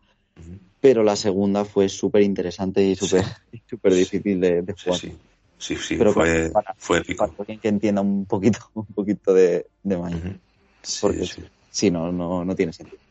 [0.80, 3.24] Pero la segunda fue súper interesante y súper
[3.68, 5.00] súper difícil de, de Sí, jugar.
[5.00, 5.18] sí,
[5.58, 7.26] sí, sí, Pero fue, para- fue épico.
[7.26, 10.40] Para alguien que entienda un poquito, un poquito de, de.
[10.84, 11.44] Sí, Porque sí.
[11.72, 13.02] si no, no, no tiene sentido.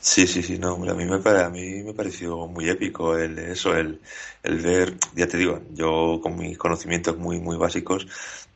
[0.00, 3.76] Sí, sí, sí, no, a mí me, a mí me pareció muy épico el, eso,
[3.76, 4.00] el,
[4.44, 8.06] el ver, ya te digo, yo con mis conocimientos muy, muy básicos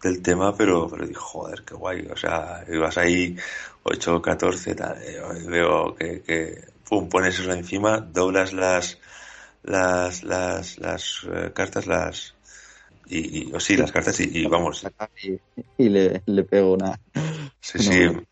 [0.00, 3.36] del tema, pero, pero digo, joder, qué guay, o sea, ibas ahí
[3.82, 8.98] 8, 14, tal, eh, veo que, que, pum, pones eso encima, doblas las,
[9.62, 12.34] las, las, las eh, cartas, las,
[13.06, 14.84] y, y- o sí, las cartas y, y vamos,
[15.22, 15.38] Y,
[15.76, 16.98] y le, le pego una.
[17.60, 18.22] Sí, sí, no.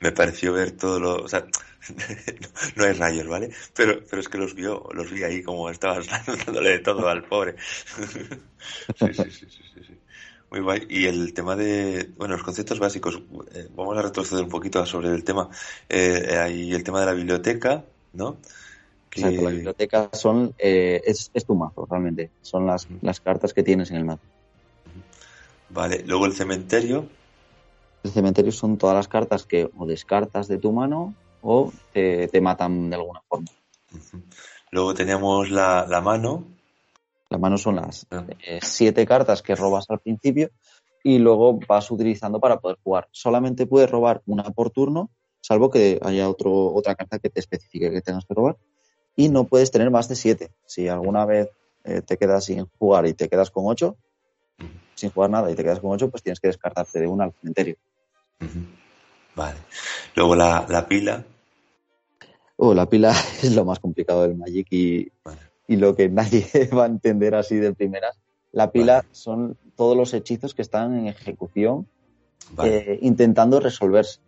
[0.00, 1.46] Me pareció ver todo lo, o sea,
[2.76, 3.50] no, hay rayos, ¿vale?
[3.74, 6.06] Pero, pero es que los vio, los vi ahí como estabas
[6.46, 7.56] dándole de todo al pobre.
[8.94, 10.00] Sí, sí, sí, sí, sí, sí.
[10.50, 10.86] Muy guay.
[10.88, 13.20] Y el tema de, bueno, los conceptos básicos,
[13.52, 15.48] eh, vamos a retroceder un poquito sobre el tema.
[15.88, 18.38] Eh, eh, hay el tema de la biblioteca, ¿no?
[19.10, 22.30] Que- Exacto, la biblioteca son, eh, es, es tu mazo, realmente.
[22.42, 24.22] Son las, las cartas que tienes en el mazo.
[25.70, 27.08] Vale, luego el cementerio,
[28.06, 32.40] El cementerio son todas las cartas que o descartas de tu mano o te, te
[32.40, 33.48] matan de alguna forma.
[34.70, 36.44] Luego teníamos la, la mano.
[37.30, 38.24] La mano son las Ah.
[38.46, 40.50] eh, siete cartas que robas al principio
[41.02, 43.08] y luego vas utilizando para poder jugar.
[43.10, 47.90] Solamente puedes robar una por turno, salvo que haya otro, otra carta que te especifique
[47.90, 48.56] que tengas que robar.
[49.16, 50.52] Y no puedes tener más de siete.
[50.64, 51.48] Si alguna vez
[51.82, 53.96] eh, te quedas sin jugar y te quedas con ocho,
[54.94, 57.32] sin jugar nada y te quedas con ocho, pues tienes que descartarte de una al
[57.32, 57.76] cementerio.
[59.34, 59.58] Vale.
[60.14, 61.24] Luego la, la pila.
[62.56, 63.10] Oh, la pila
[63.42, 65.40] es lo más complicado del Magic y, Vale.
[65.68, 66.46] y lo que nadie
[66.76, 68.18] va a entender así de primeras.
[68.52, 69.08] La pila Vale.
[69.12, 71.86] son todos los hechizos que están en ejecución
[72.52, 72.92] Vale.
[72.94, 74.20] eh, intentando resolverse.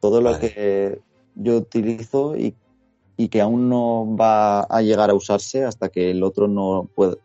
[0.00, 1.00] Todo lo que
[1.34, 2.54] yo utilizo y,
[3.16, 7.16] y que aún no va a llegar a usarse hasta que el otro no puede.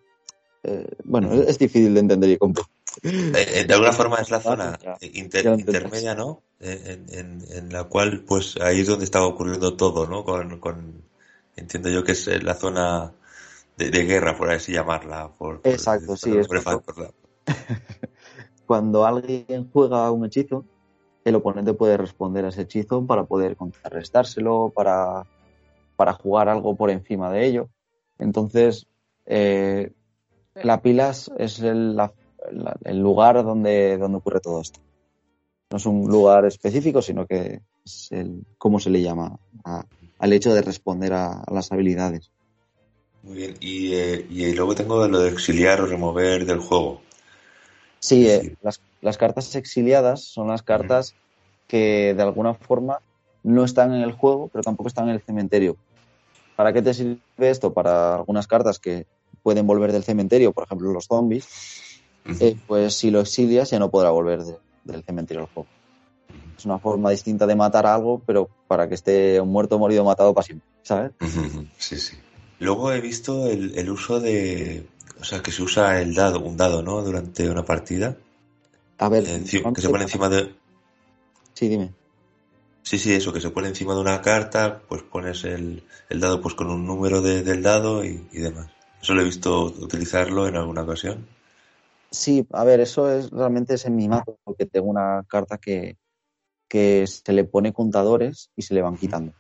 [0.64, 2.72] eh, bueno, es difícil de entender y comprender.
[3.04, 6.42] Eh, eh, de alguna forma es la zona inter- intermedia, ¿no?
[6.60, 10.24] En, en- en la cual, pues ahí es donde estaba ocurriendo todo, ¿no?
[10.24, 11.04] Con, con-
[11.56, 13.14] entiendo yo que es eh, la zona
[13.78, 15.30] de, de guerra, por así llamarla.
[15.38, 17.12] Por, por- Exacto, sí, es cuando- fa- por la-
[18.66, 20.66] Cuando alguien juega un hechizo,
[21.26, 25.26] el oponente puede responder a ese hechizo para poder contrarrestárselo, para,
[25.96, 27.70] para jugar algo por encima de ello.
[28.20, 28.86] Entonces,
[29.26, 29.92] eh,
[30.56, 32.14] la pilas es el, la-
[32.52, 34.80] la- el lugar donde, donde ocurre todo esto.
[35.72, 39.86] No es un lugar específico, sino que es el, cómo se le llama a-
[40.20, 42.32] al hecho de responder a, a las habilidades.
[43.24, 43.56] Muy bien.
[43.60, 47.02] Y, eh, y luego tengo lo de exiliar o remover del juego.
[48.00, 48.30] Sí, Sí.
[48.30, 51.14] eh, las, las cartas exiliadas son las cartas
[51.68, 53.00] que de alguna forma
[53.44, 55.76] no están en el juego, pero tampoco están en el cementerio.
[56.56, 57.74] ¿Para qué te sirve esto?
[57.74, 59.06] Para algunas cartas que
[59.44, 61.46] pueden volver del cementerio, por ejemplo los zombies,
[62.40, 65.70] Eh, pues si lo exilias ya no podrá volver de- del cementerio al juego.
[66.58, 70.34] Es una forma distinta de matar a algo, pero para que esté muerto, morido, matado
[70.34, 71.12] para siempre, ¿sabes?
[71.78, 72.18] Sí, sí.
[72.60, 74.86] Luego he visto el, el uso de,
[75.20, 77.02] o sea, que se usa el dado, un dado, ¿no?
[77.02, 78.18] Durante una partida.
[78.98, 80.54] A ver, Enci- que se pone encima de,
[81.54, 81.94] Sí, dime.
[82.84, 86.42] sí, sí, eso, que se pone encima de una carta, pues pones el, el dado
[86.42, 88.68] pues con un número de- del dado y, y demás.
[89.02, 91.26] Eso lo he visto utilizarlo en alguna ocasión.
[92.12, 95.98] Sí, a ver, eso es realmente es en mi mazo, porque tengo una carta que,
[96.68, 99.32] que se le pone contadores y se le van quitando.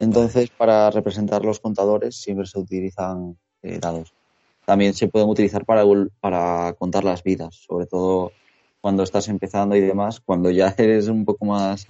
[0.00, 4.12] Entonces, para representar los contadores siempre se utilizan eh, dados.
[4.66, 5.84] También se pueden utilizar para,
[6.20, 8.32] para contar las vidas, sobre todo
[8.80, 10.20] cuando estás empezando y demás.
[10.20, 11.86] Cuando ya eres un poco más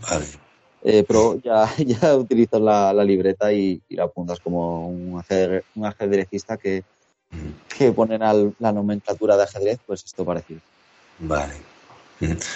[0.85, 5.65] eh, pro, ya, ya utilizas la, la libreta y, y la apuntas como un, ajedre-
[5.75, 6.85] un ajedrecista que.
[7.77, 10.61] Que ponen al- la nomenclatura de ajedrez, pues esto parecido.
[11.21, 11.55] Vale.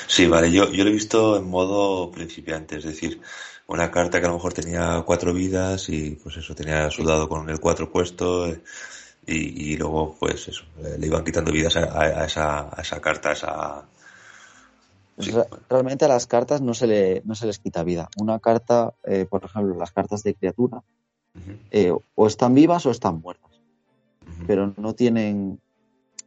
[0.07, 3.21] Sí, vale, yo, yo lo he visto en modo principiante, es decir,
[3.67, 7.29] una carta que a lo mejor tenía cuatro vidas y pues eso, tenía su dado
[7.29, 8.63] con el cuatro puesto eh,
[9.27, 10.65] y, y luego pues eso,
[10.99, 13.85] le iban quitando vidas a, a- a esa, a esa carta, a esa...
[15.19, 18.09] Sí, Re- Realmente a las cartas no se, le, no se les quita vida.
[18.17, 20.83] Una carta, eh, por ejemplo, las cartas de criatura,
[21.71, 23.50] eh, o están vivas o están muertas,
[24.47, 25.61] pero no tienen,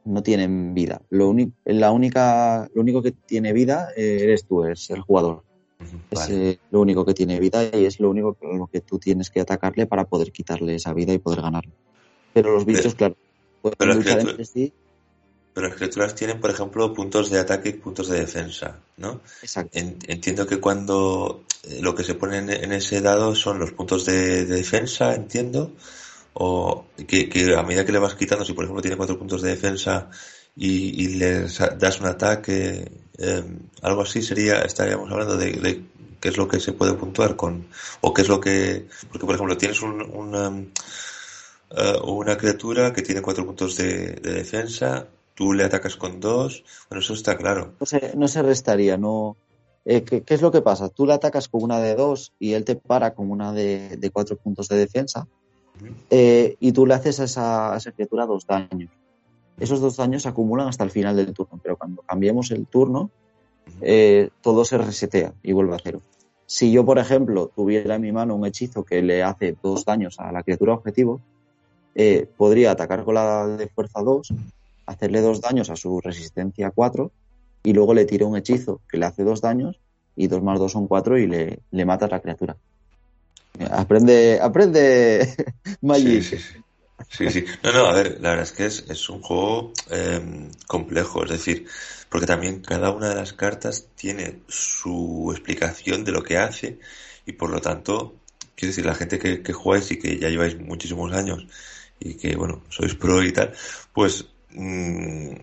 [0.05, 1.01] no tienen vida.
[1.09, 1.33] Lo,
[1.65, 5.43] la única, lo único que tiene vida eh, eres tú, es el jugador.
[6.09, 6.49] Es Vale.
[6.49, 9.29] eh, lo único que tiene vida y es lo único que, lo que tú tienes
[9.29, 11.73] que atacarle para poder quitarle esa vida y poder ganarle.
[12.33, 13.15] Pero los bichos, claro,
[13.61, 14.73] pueden pero luchar entre sí.
[15.53, 19.21] Pero las criaturas tienen, por ejemplo, puntos de ataque y puntos de defensa, ¿no?
[19.41, 19.77] Exacto.
[19.77, 23.71] En- entiendo que cuando eh, lo que se pone en, en ese dado son los
[23.71, 25.71] puntos de, de defensa, entiendo,
[26.33, 29.51] o que, a medida que le vas quitando, si por ejemplo tiene cuatro puntos de
[29.51, 30.09] defensa
[30.55, 33.43] y, le das un ataque, eh,
[33.81, 35.83] algo así sería, estaríamos hablando de,
[36.19, 37.67] qué es lo que se puede puntuar con,
[38.01, 40.63] o qué es lo que, porque por ejemplo tienes un, una,
[41.71, 46.63] eh, una criatura que tiene cuatro puntos de, de defensa, tú le atacas con dos,
[46.89, 47.73] bueno, eso está claro.
[47.79, 49.37] no se, no se restaría, no.
[49.85, 50.89] eh, ¿qué, es lo que pasa?
[50.89, 54.09] Tú le atacas con una de dos y él te para con una de, de
[54.11, 55.27] cuatro puntos de defensa.
[56.09, 58.91] Eh, y tú le haces a esa, a criatura dos daños.
[59.59, 63.11] Esos dos daños se acumulan hasta el final del turno, pero cuando cambiemos el turno,
[63.81, 66.01] eh, todo se resetea y vuelve a cero.
[66.45, 70.19] Si yo, por ejemplo, tuviera en mi mano un hechizo que le hace dos daños
[70.19, 71.21] a la criatura objetivo,
[71.95, 74.33] eh, podría atacar con la de fuerza 2,
[74.85, 77.11] hacerle dos daños a su resistencia 4
[77.63, 79.79] y luego le tiro un hechizo que le hace dos daños
[80.15, 82.57] y dos más dos son cuatro y le, le matas la criatura.
[83.59, 85.35] Aprende, aprende
[85.81, 86.21] Magic.
[86.21, 86.39] sí, sí.
[87.09, 87.45] Sí, sí.
[87.63, 91.31] No, no, a ver, la verdad es que es, es un juego em, complejo, es
[91.31, 91.67] decir,
[92.09, 96.79] porque también cada una de las cartas tiene su explicación de lo que hace
[97.25, 98.15] y por lo tanto,
[98.55, 101.45] quiero decir, la gente que, que jugáis y que ya lleváis muchísimos años
[101.99, 103.53] y que, bueno, sois pro y tal,
[103.93, 105.35] pues mm,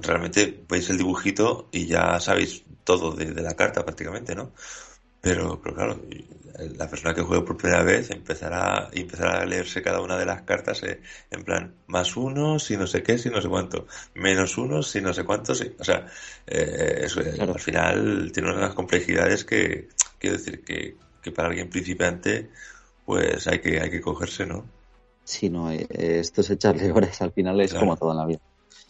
[0.00, 4.52] realmente veis el dibujito y ya sabéis todo de, de la carta prácticamente, ¿no?
[5.24, 5.94] Pero, pero claro,
[6.80, 10.42] la persona que juegue por primera vez empezará, empezará a leerse cada una de las
[10.42, 11.00] cartas eh,
[11.30, 15.00] en plan más uno, si no sé qué, si no sé cuánto, menos uno, si
[15.00, 16.06] no sé cuánto, si, o sea,
[16.46, 21.70] eh, eso, eh, al final tiene unas complejidades que quiero decir que, que para alguien
[21.70, 22.50] principiante
[23.04, 24.64] pues hay que, hay que cogerse, ¿no?
[25.24, 27.86] Sí, no, eh, esto es echarle horas, al final es Claro.
[27.86, 28.40] como todo en la vida.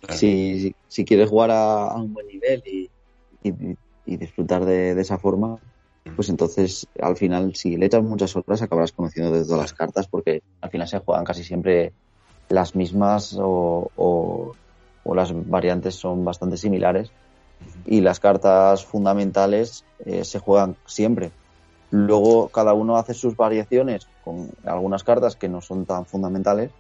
[0.00, 0.14] Claro.
[0.18, 2.90] Si, si, si quieres jugar a, a un buen nivel y,
[3.42, 5.58] y- y disfrutar de, de esa forma,
[6.14, 10.08] pues entonces al final si le echas muchas horas acabarás conociendo de todas las cartas
[10.08, 11.94] porque al final se juegan casi siempre
[12.48, 14.56] las mismas o, o-
[15.04, 17.14] o las variantes son bastante similares
[17.84, 21.34] y las cartas fundamentales eh, se juegan siempre.
[21.90, 26.72] Luego cada uno hace sus variaciones con algunas cartas que no son tan fundamentales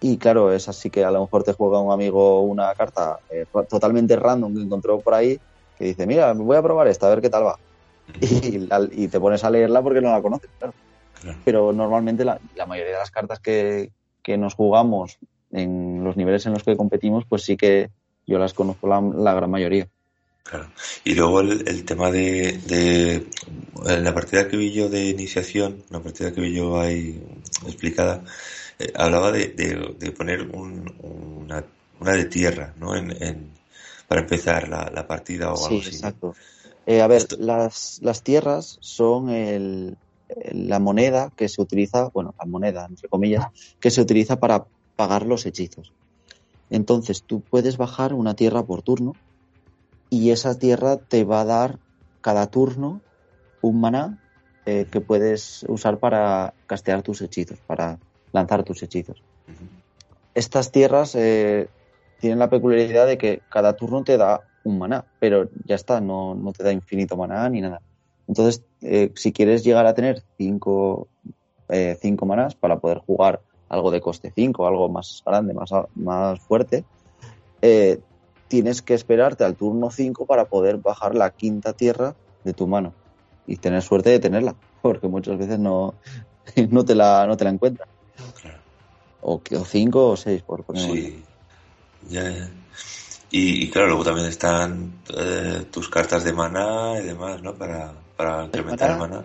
[0.00, 3.46] y claro, es así que a lo mejor te juega un amigo una carta eh,
[3.68, 5.38] totalmente random que encontró por ahí
[5.74, 7.56] que dice, mira, voy a probar esta, a ver qué tal va.
[8.20, 10.74] Y, la- y te pones a leerla porque no la conoces, claro.
[11.20, 11.38] Claro.
[11.44, 13.90] Pero normalmente la, la mayoría de las cartas que,
[14.22, 15.18] que nos jugamos
[15.52, 17.90] en los niveles en los que competimos, pues sí que
[18.26, 19.88] yo las conozco la, la gran mayoría.
[20.42, 20.68] Claro.
[21.04, 23.26] Y luego el, el tema de, de
[23.86, 27.22] en la partida que vi yo de iniciación, una partida que vi yo ahí
[27.66, 28.22] explicada,
[28.78, 31.64] eh, hablaba de, de, de poner un- una,
[32.00, 32.94] una de tierra, ¿no?
[32.96, 33.50] En, en-
[34.08, 36.02] para empezar la, la partida o Sí, algo así.
[36.02, 36.34] ¿no?
[36.86, 39.96] Eh, a ver, Esto- las, las tierras son el,
[40.52, 43.46] la moneda que se utiliza, bueno, la moneda, entre comillas,
[43.80, 44.66] que se utiliza para
[44.96, 45.92] pagar los hechizos.
[46.70, 49.16] Entonces, tú puedes bajar una tierra por turno
[50.10, 51.78] y esa tierra te va a dar
[52.20, 53.02] cada turno
[53.60, 54.18] un maná
[54.66, 58.00] eh, que puedes usar para castear tus hechizos, para
[58.32, 59.22] lanzar tus hechizos.
[60.34, 61.68] Estas tierras eh,
[62.18, 66.34] tienen la peculiaridad de que cada turno te da un maná, pero ya está, no,
[66.34, 67.80] no te da infinito maná ni nada.
[68.26, 71.08] Entonces, eh, si quieres llegar a tener cinco,
[71.68, 76.40] eh, cinco manás para poder jugar algo de coste 5, algo más grande, más, más
[76.46, 76.84] fuerte,
[77.62, 78.00] eh,
[78.48, 82.94] tienes que esperarte al turno 5 para poder bajar la quinta tierra de tu mano
[83.46, 85.98] y tener suerte de tenerla, porque muchas veces no,
[86.70, 87.88] no, te, la, no te la encuentras.
[88.40, 88.62] Claro.
[89.20, 91.24] O, que- o cinco o seis, por poner un Sí,
[92.02, 92.50] ya, ya.
[93.36, 97.52] Y, y claro, luego también están eh, tus cartas de maná y demás, ¿no?
[97.54, 99.24] Para, para incrementar el maná?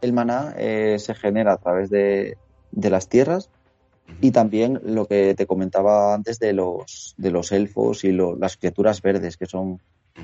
[0.00, 2.38] el maná eh, se genera a través de,
[2.70, 3.50] de las tierras
[4.22, 8.56] y también lo que te comentaba antes de los, de los elfos y lo- las
[8.56, 9.78] criaturas verdes, que son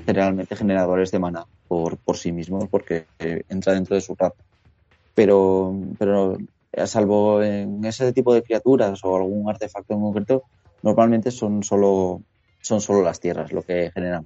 [0.07, 4.33] generalmente generadores de maná por, por sí mismos, porque eh, entra dentro de su raza.
[5.13, 6.37] Pero, pero
[6.71, 10.43] eh, salvo en ese tipo de criaturas o algún artefacto en concreto,
[10.81, 12.21] normalmente son solo,
[12.67, 14.25] son solo las tierras lo que generan.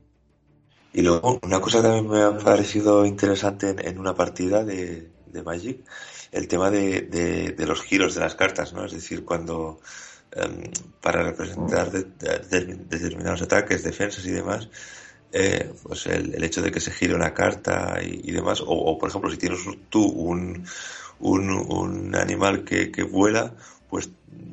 [0.94, 5.10] Y luego, una cosa que también me ha parecido interesante en, en una partida de,
[5.28, 5.80] de Magic,
[6.32, 8.86] el tema de, los giros de las cartas, ¿no?
[8.86, 9.80] Es decir, cuando
[10.32, 10.64] em,
[11.02, 14.70] para representar de- de- de- determinados ataques, defensas y demás,
[15.32, 19.10] eh, pues el, hecho de que se gire una carta y, demás, o, o, por
[19.10, 20.66] ejemplo, si tienes tú un,
[22.16, 23.56] animal que vuela,
[23.92, 24.10] pues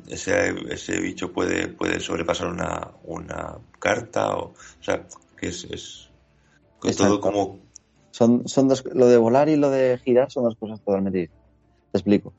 [0.09, 6.09] ese, ese bicho puede, puede sobrepasar una, una carta, o, o sea, que es, es
[6.77, 7.59] con todo como
[8.11, 11.47] Son, son dos, lo de volar y lo de girar son dos cosas totalmente distintas.
[11.91, 12.33] Te explico.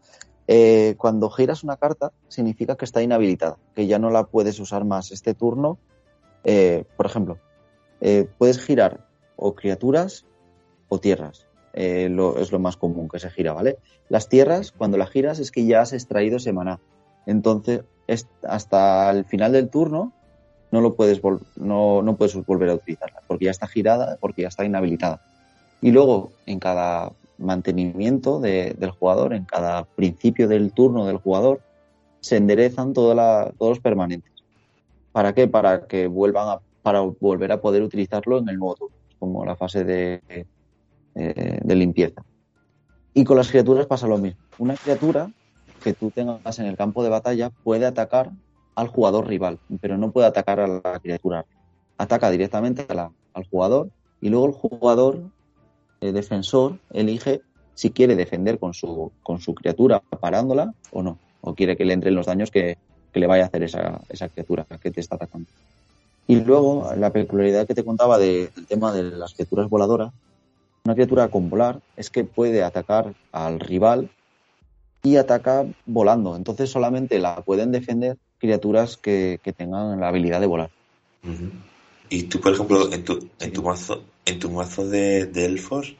[0.46, 4.84] Eh, cuando giras una carta, significa que está inhabilitada, que ya no la puedes usar
[4.84, 5.78] más este turno.
[6.44, 7.38] Eh, por ejemplo,
[8.00, 10.26] eh, puedes girar o criaturas
[10.88, 11.46] o tierras.
[11.72, 13.76] Eh, es lo más común que se gira, ¿vale?
[14.08, 16.80] Las tierras, cuando las giras, es que ya has extraído ese maná.
[17.26, 20.12] Entonces, es- hasta el final del turno,
[20.72, 21.20] no lo puedes
[21.56, 25.20] no, no puedes volver a utilizarla, porque ya está girada, porque ya está inhabilitada.
[25.80, 31.60] Y luego, en cada mantenimiento de- del jugador, en cada principio del turno del jugador,
[32.20, 33.16] se enderezan todos
[33.58, 34.30] los permanentes.
[35.12, 35.48] ¿Para qué?
[35.48, 39.56] Para que vuelvan a, para volver a poder utilizarlo en el nuevo turno, como la
[39.56, 40.20] fase de,
[41.14, 42.22] eh, de limpieza.
[43.14, 44.40] Y con las criaturas pasa lo mismo.
[44.58, 45.30] Una criatura
[45.82, 48.30] que tú tengas en el campo de batalla puede atacar
[48.76, 51.44] al jugador rival, pero no puede atacar a la criatura.
[51.98, 53.90] Ataca directamente a la- al jugador
[54.20, 55.30] y luego el jugador
[56.02, 57.42] eh, defensor elige
[57.74, 61.94] si quiere defender con su, con su criatura parándola o no, o quiere que le
[61.94, 62.78] entren los daños que,
[63.12, 65.46] que le vaya a hacer esa, esa criatura que te está atacando.
[66.26, 70.12] Y luego, la peculiaridad que te contaba de- del tema de las criaturas voladoras,
[70.84, 74.08] una criatura con volar es que puede atacar al rival
[75.02, 76.36] y ataca volando.
[76.36, 80.70] Entonces solamente la pueden defender criaturas que, que tengan la habilidad de volar.
[82.08, 85.94] Y tú, por ejemplo, en tu, en tu mazo, en tu mazo de, de elfos,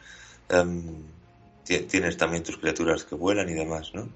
[0.49, 0.83] em,
[1.65, 4.09] ti- tienes también tus criaturas que vuelan y demás, ¿no?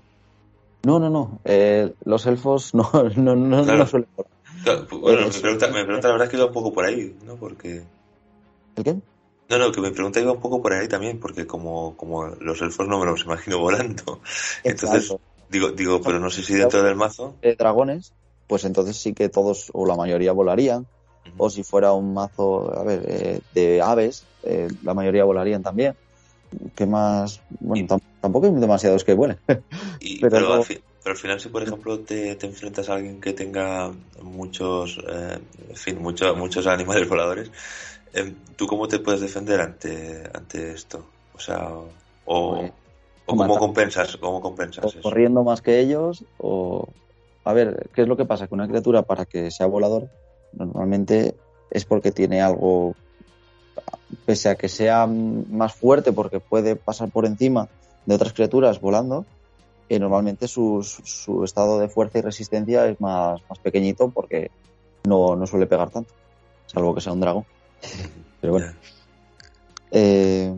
[0.84, 1.40] No, no, no.
[1.44, 3.78] eh, los elfos no, no, no, Claro.
[3.78, 4.30] no suelen volar.
[4.64, 6.72] Claro, pu- Bueno, Pues- mi pregunta, mi pregunta la verdad es que iba un poco
[6.72, 7.36] por ahí, ¿no?
[7.36, 7.82] Porque...
[8.76, 8.96] ¿El qué?
[9.48, 12.60] No, no, que mi pregunta iba un poco por ahí también, porque como, como los
[12.62, 14.20] elfos no me los imagino volando.
[14.62, 15.20] Entonces, Exacto.
[15.48, 17.34] digo, digo, pero no sé si dentro del mazo...
[17.42, 18.12] de dragones,
[18.46, 20.86] pues entonces sí que todos o la mayoría volarían.
[21.38, 25.96] O si fuera un mazo, a ver, eh, de aves, eh, la mayoría volarían también.
[26.74, 27.40] ¿Qué más?
[27.60, 29.38] Bueno, tampoco hay demasiados que vuelen.
[30.00, 30.64] Y, Pero pero, al
[31.02, 35.38] pero al final, si por ejemplo te, te enfrentas a alguien que tenga muchos, eh,
[35.70, 37.50] en fin, muchos, muchos animales voladores,
[38.12, 41.12] em, ¿tú cómo te puedes defender ante, ante esto?
[41.34, 41.68] O sea,
[42.24, 42.72] o,
[43.26, 45.00] o Pues, cómo compensas, cómo compensas o eso.
[45.00, 46.88] corriendo más que ellos, o...
[47.44, 48.46] A ver, ¿qué es lo que pasa?
[48.48, 50.08] Que una criatura para que sea volador,
[50.52, 51.36] normalmente
[51.70, 52.96] es porque tiene algo,
[54.24, 57.68] pese a que sea más fuerte, porque puede pasar por encima
[58.06, 59.24] de otras criaturas volando,
[59.88, 64.50] eh, normalmente su, su- estado de fuerza y resistencia es más, más pequeñito porque
[65.04, 66.12] no, no suele pegar tanto,
[66.66, 67.44] salvo que sea un dragón.
[68.40, 68.66] Pero bueno.
[69.90, 70.54] Eh,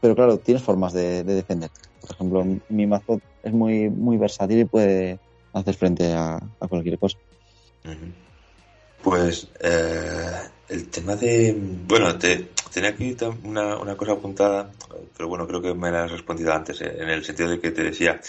[0.00, 1.70] pero claro, tienes formas de, de defender.
[2.00, 5.18] Por ejemplo, mi mazo es muy, muy versátil y puede
[5.52, 7.18] hacer frente a, a cualquier cosa.
[9.02, 11.54] Pues eh, el tema de...
[11.86, 14.70] Bueno, te, tenía aquí una, una cosa apuntada,
[15.16, 17.72] pero bueno, creo que me la has respondido antes, eh, en el sentido de que
[17.72, 18.20] te decía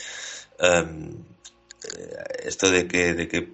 [0.59, 1.11] em,
[1.95, 3.53] eh, esto de que, de que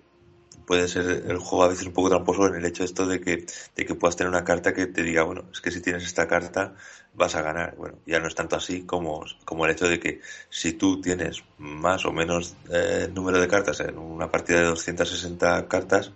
[0.65, 3.45] puede ser el juego a veces un poco tramposo en el hecho esto de que,
[3.75, 6.27] de que puedas tener una carta que te diga, bueno, es que si tienes esta
[6.27, 6.75] carta
[7.15, 7.75] vas a ganar.
[7.75, 11.43] Bueno, ya no es tanto así como, como el hecho de que si tú tienes
[11.57, 16.11] más o menos eh, número de cartas en una partida de 260 cartas,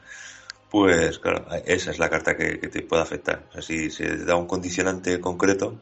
[0.74, 3.44] pues claro, esa es la carta que, que te puede afectar.
[3.50, 5.76] O sea, si se da un condicionante concreto,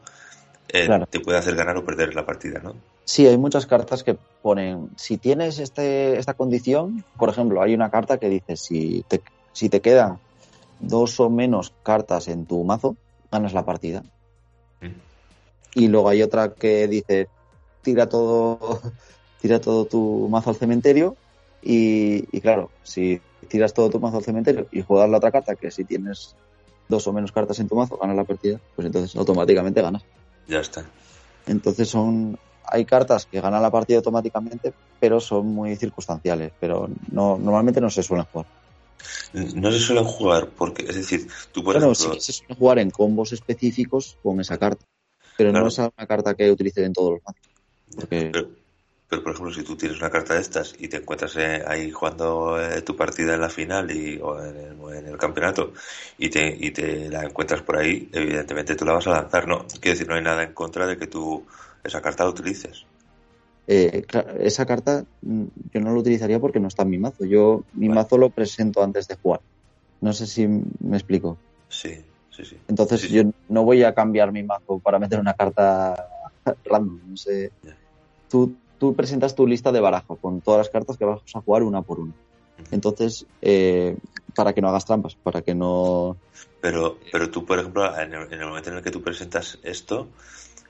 [0.68, 1.06] eh, Claro.
[1.06, 2.74] te puede hacer ganar o perder la partida, ¿no?
[3.06, 7.90] Sí, hay muchas cartas que ponen, si tienes este, esta condición, por ejemplo, hay una
[7.90, 9.22] carta que dice, si te,
[9.54, 10.18] si te quedan
[10.78, 12.94] dos o menos cartas en tu mazo,
[13.30, 14.02] ganas la partida.
[14.82, 14.90] Mm.
[15.74, 17.28] Y luego hay otra que dice,
[17.80, 18.78] tira todo,
[19.40, 21.16] tira todo tu mazo al cementerio
[21.62, 23.22] y, y claro, si
[23.52, 26.34] tiras todo tu mazo al cementerio y juegas la otra carta, que si tienes
[26.88, 30.02] dos o menos cartas en tu mazo, ganas la partida, pues entonces automáticamente ganas.
[30.48, 30.84] Ya está.
[31.46, 37.36] Entonces son hay cartas que ganan la partida automáticamente, pero son muy circunstanciales, pero no
[37.36, 38.46] normalmente no se suelen jugar.
[39.54, 42.56] No se suelen jugar porque, es decir, tú por bueno, sí ejemplo, que se suelen
[42.56, 44.84] jugar en combos específicos con esa carta,
[45.36, 45.64] pero Claro.
[45.64, 47.42] no es una carta que utilicen en todos los mazos.
[47.94, 48.48] Porque pero,
[49.12, 51.90] pero, por ejemplo, si tú tienes una carta de estas y te encuentras eh, ahí
[51.90, 55.72] jugando eh, tu partida en la final y, o en el, o en el campeonato
[56.16, 59.66] y te, y te la encuentras por ahí, evidentemente tú la vas a lanzar, ¿no?
[59.80, 61.46] Quiero decir, no hay nada en contra de que tú
[61.84, 62.86] esa carta la utilices.
[63.66, 64.02] eh,
[64.40, 67.24] esa carta mm, yo no la utilizaría porque no está en mi mazo.
[67.24, 68.00] Yo mi Vale.
[68.02, 69.40] mazo lo presento antes de jugar.
[70.00, 71.40] No sé si me explico.
[71.68, 72.56] Sí, sí, sí.
[72.68, 73.08] Entonces Sí.
[73.08, 75.94] yo no voy a cambiar mi mazo para meter una carta
[76.64, 77.00] random.
[77.10, 77.52] No sé.
[78.28, 81.62] Tú, tú presentas tu lista de barajo con todas las cartas que vas a jugar
[81.62, 82.12] una por una.
[82.72, 83.96] Entonces, eh,
[84.34, 86.16] para que no hagas trampas, para que no...
[86.60, 89.60] Pero, pero tú, por ejemplo, en el, en el momento en el que tú presentas
[89.62, 90.08] esto,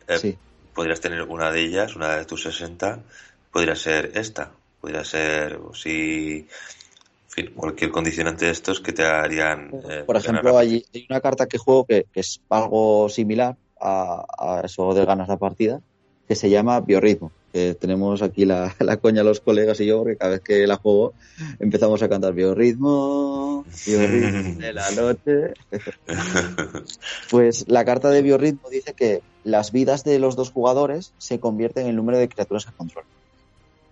[0.07, 0.39] eh, Sí,
[0.75, 3.03] podrías tener una de ellas, una de tus 60,
[3.51, 4.53] podría ser esta,
[4.83, 9.71] podría ser, si, en fin, cualquier condicionante de estos que te harían.
[9.89, 13.57] eh, por ganar ejemplo, hay, hay una carta que juego que, que es algo similar
[13.81, 15.81] a, a eso de ganas la partida,
[16.29, 17.33] que se llama Biorritmo.
[17.53, 20.77] Que tenemos aquí la, la coña los colegas y yo, porque cada vez que la
[20.77, 21.13] juego
[21.59, 25.55] empezamos a cantar Biorritmo, Biorritmo de la noche.
[27.31, 31.85] Pues la carta de biorritmo dice que las vidas de los dos jugadores se convierten
[31.85, 33.11] en el número de criaturas que controlan.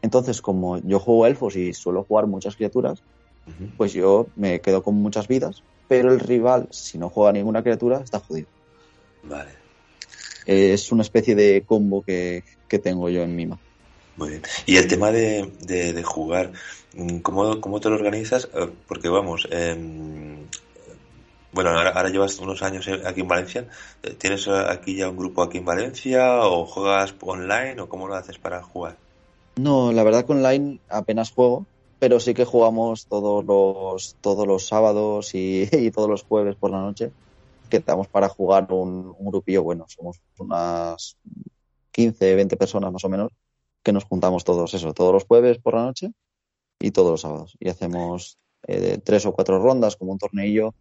[0.03, 3.03] Entonces, como yo juego elfos y suelo jugar muchas criaturas,
[3.77, 8.01] pues yo me quedo con muchas vidas, pero el rival, si no juega ninguna criatura,
[8.01, 8.49] está jodido.
[9.25, 9.51] Vale,
[10.47, 13.63] Eh, Es una especie de combo que, que tengo yo en mi mazo.
[14.15, 14.43] muy bien.
[14.67, 16.53] Y el tema de, de, de jugar,
[16.93, 18.49] mm, ¿cómo, ¿cómo te lo organizas?
[18.55, 20.49] Eh, Porque vamos, em,
[21.53, 23.69] bueno, ahora, ahora llevas unos años aquí en Valencia.
[24.03, 28.09] Eh, ¿Tienes eh, aquí ya un grupo aquí en Valencia o juegas online o cómo
[28.09, 29.01] lo haces para jugar?
[29.57, 31.69] No, la verdad que online apenas juego,
[31.99, 36.71] pero sí que jugamos todos los, todos los sábados y, y todos los jueves por
[36.71, 37.13] la noche.
[37.71, 39.87] Quedamos para jugar un, un grupillo bueno.
[39.89, 41.17] Somos unas
[41.93, 43.33] 15, 20 personas más o menos
[43.83, 46.13] que nos juntamos todos eso, todos los jueves por la noche
[46.79, 47.57] y todos los sábados.
[47.59, 50.75] Y hacemos eh, tres o cuatro rondas como un torneillo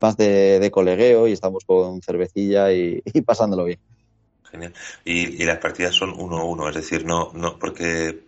[0.00, 3.78] más de, de colegueo y estamos con cervecilla y, pasándolo bien.
[4.50, 4.74] Genial.
[5.04, 8.24] Y, y, las partidas son uno a uno, es decir, no, no, porque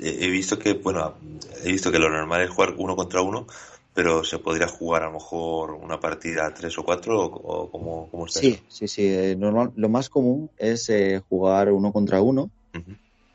[0.00, 1.14] he visto que, bueno,
[1.62, 3.46] he visto que lo normal es jugar uno contra uno,
[3.94, 8.26] pero se podría jugar a lo mejor una partida tres o cuatro o, o cómo
[8.26, 8.62] está Sí, eso?
[8.68, 9.06] sí, sí.
[9.06, 12.50] eh, normal, lo más común es eh, jugar uno contra uno,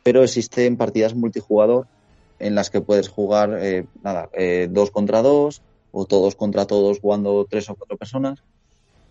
[0.03, 1.87] pero existen partidas multijugador
[2.39, 6.99] en las que puedes jugar, eh, nada, eh, dos contra dos o todos contra todos
[6.99, 8.39] jugando tres o cuatro personas.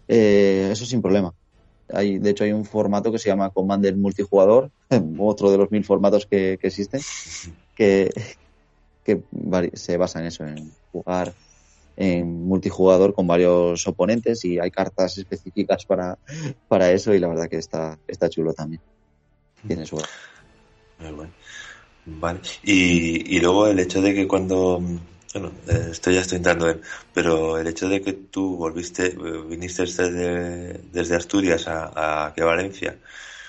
[0.08, 1.34] Eso sin problema.
[1.92, 4.70] Hay, de hecho, hay un formato que se llama Commander Multijugador,
[5.18, 7.00] otro de los mil formatos que, que existen,
[7.76, 8.10] que,
[9.06, 9.22] que
[9.74, 11.32] se basa en eso, en jugar
[11.96, 16.18] en multijugador con varios oponentes y hay cartas específicas para,
[16.68, 18.82] para eso y la verdad que está, está chulo también.
[19.66, 19.96] Tiene su
[20.98, 21.32] Muy bueno.
[22.04, 22.40] Vale.
[22.62, 24.80] Y, y luego el hecho de que cuando,
[25.32, 26.80] bueno, eh, esto ya estoy entrando en,
[27.14, 32.42] pero el hecho de que tú volviste, eh, viniste desde, desde Asturias a, a aquí
[32.42, 32.96] a Valencia,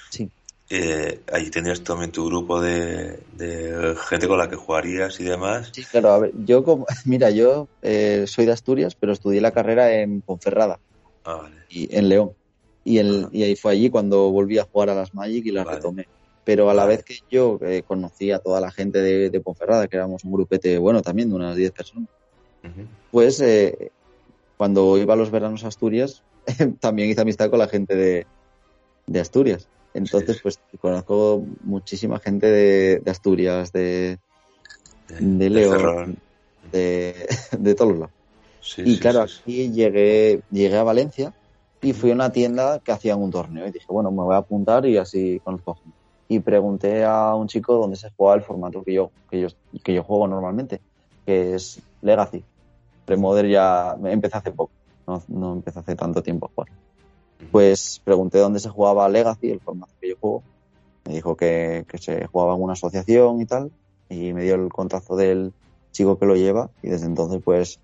[0.10, 0.30] Sí.
[0.70, 5.72] Eh, ahí tenías también tu grupo de, de gente con la que jugarías y demás.
[5.74, 9.52] Sí, claro, a ver, yo como, mira, yo eh, soy de Asturias, pero estudié la
[9.52, 10.80] carrera en Ponferrada
[11.24, 11.56] Ah, vale.
[11.70, 12.32] y en León.
[12.84, 15.66] Y, el, y ahí fue allí cuando volví a jugar a las Magic y las
[15.66, 15.78] Vale.
[15.78, 16.06] retomé.
[16.46, 16.96] Pero a la Vale.
[16.96, 20.32] vez que yo eh, conocí a toda la gente de, de Ponferrada, que éramos un
[20.32, 22.08] grupete bueno también de unas 10 personas,
[22.64, 22.88] Ujú.
[23.12, 23.92] pues eh,
[24.56, 26.24] cuando iba a los veranos a Asturias,
[26.80, 28.26] también hice amistad con la gente de,
[29.06, 29.68] de Asturias.
[29.98, 34.20] Entonces, pues conozco muchísima gente de, de Asturias, de,
[35.20, 36.18] de León,
[36.72, 37.28] de,
[37.58, 38.12] de todos lados.
[38.62, 41.34] Sí, Y sí, claro, sí, aquí llegué, llegué a Valencia
[41.82, 44.40] y fui a una tienda que hacían un torneo y dije, bueno, me voy a
[44.40, 45.78] apuntar y así conozco.
[46.30, 49.48] Y pregunté a un chico dónde se jugaba el formato que yo, que yo,
[49.84, 50.80] que yo juego normalmente,
[51.26, 52.44] que es Legacy.
[53.06, 54.72] Premoder ya empecé hace poco,
[55.08, 56.87] no, no empecé hace tanto tiempo a jugar.
[57.52, 60.44] Pues pregunté dónde se jugaba Legacy, el formato que yo juego.
[61.06, 63.72] Me dijo que, que se jugaba en una asociación y tal,
[64.10, 65.54] y me dio el contacto del
[65.94, 67.80] chico que lo lleva, y desde entonces, pues,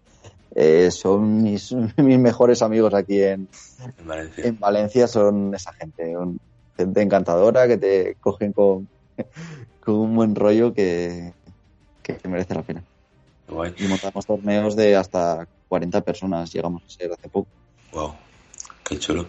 [0.55, 3.47] eh, son mis, mis mejores amigos aquí en,
[3.97, 4.45] En Valencia.
[4.45, 6.37] en Valencia, son esa gente, un-
[6.75, 8.89] gente encantadora que te cogen con,
[9.83, 11.33] con un buen rollo que,
[12.01, 12.83] que merece la pena.
[13.47, 13.73] Guay.
[13.79, 17.47] Y montamos torneos de hasta 40 personas, llegamos a ser hace poco.
[18.93, 19.25] Qué chulo.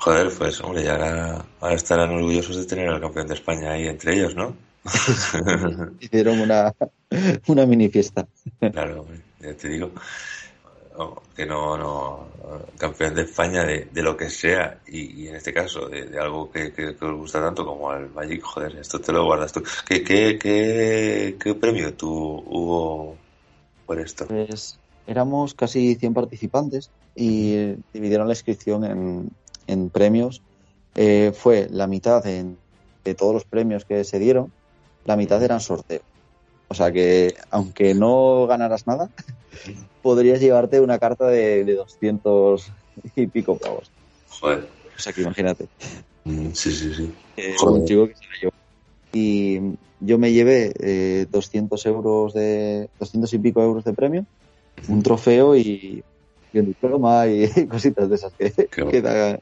[0.00, 3.86] Joder, pues hombre, ya ahora, ahora estarán orgullosos de tener al campeón de España ahí
[3.86, 4.54] entre ellos, ¿no?
[6.00, 6.74] Hicieron una,
[7.46, 8.26] una mini fiesta.
[8.60, 9.92] Claro, hombre, ya te digo.
[10.98, 12.28] No, que no, no,
[12.76, 16.20] campeón de España de, de lo que sea, y, y en este caso de, de
[16.20, 19.52] algo que, que, que os gusta tanto como el Magic, joder, esto te lo guardas
[19.54, 19.62] tú.
[19.88, 23.16] ¿Qué, qué, qué, qué premio tú hubo
[23.86, 24.26] por esto?
[24.26, 29.28] Pues éramos casi 100 participantes y dividieron la inscripción en,
[29.66, 30.42] en premios.
[30.94, 32.58] Eh, fue la mitad en-
[33.04, 34.52] de todos los premios que se dieron,
[35.04, 36.00] la mitad eran sorteo.
[36.68, 39.08] O sea que, aunque no ganaras nada,
[40.02, 42.70] podrías llevarte una carta de, de 200
[43.14, 43.90] y pico pavos.
[44.40, 45.68] Joder, O sea que imagínate.
[46.24, 47.12] Mm, sí, sí, sí.
[47.36, 48.52] eh, un chico que se la llevó.
[49.12, 49.60] Y
[50.00, 54.26] yo me llevé eh, 200 euros de 200 y pico euros de premio,
[54.88, 56.02] un trofeo y,
[56.52, 59.40] y un diploma y cositas de esas que, Qué que da-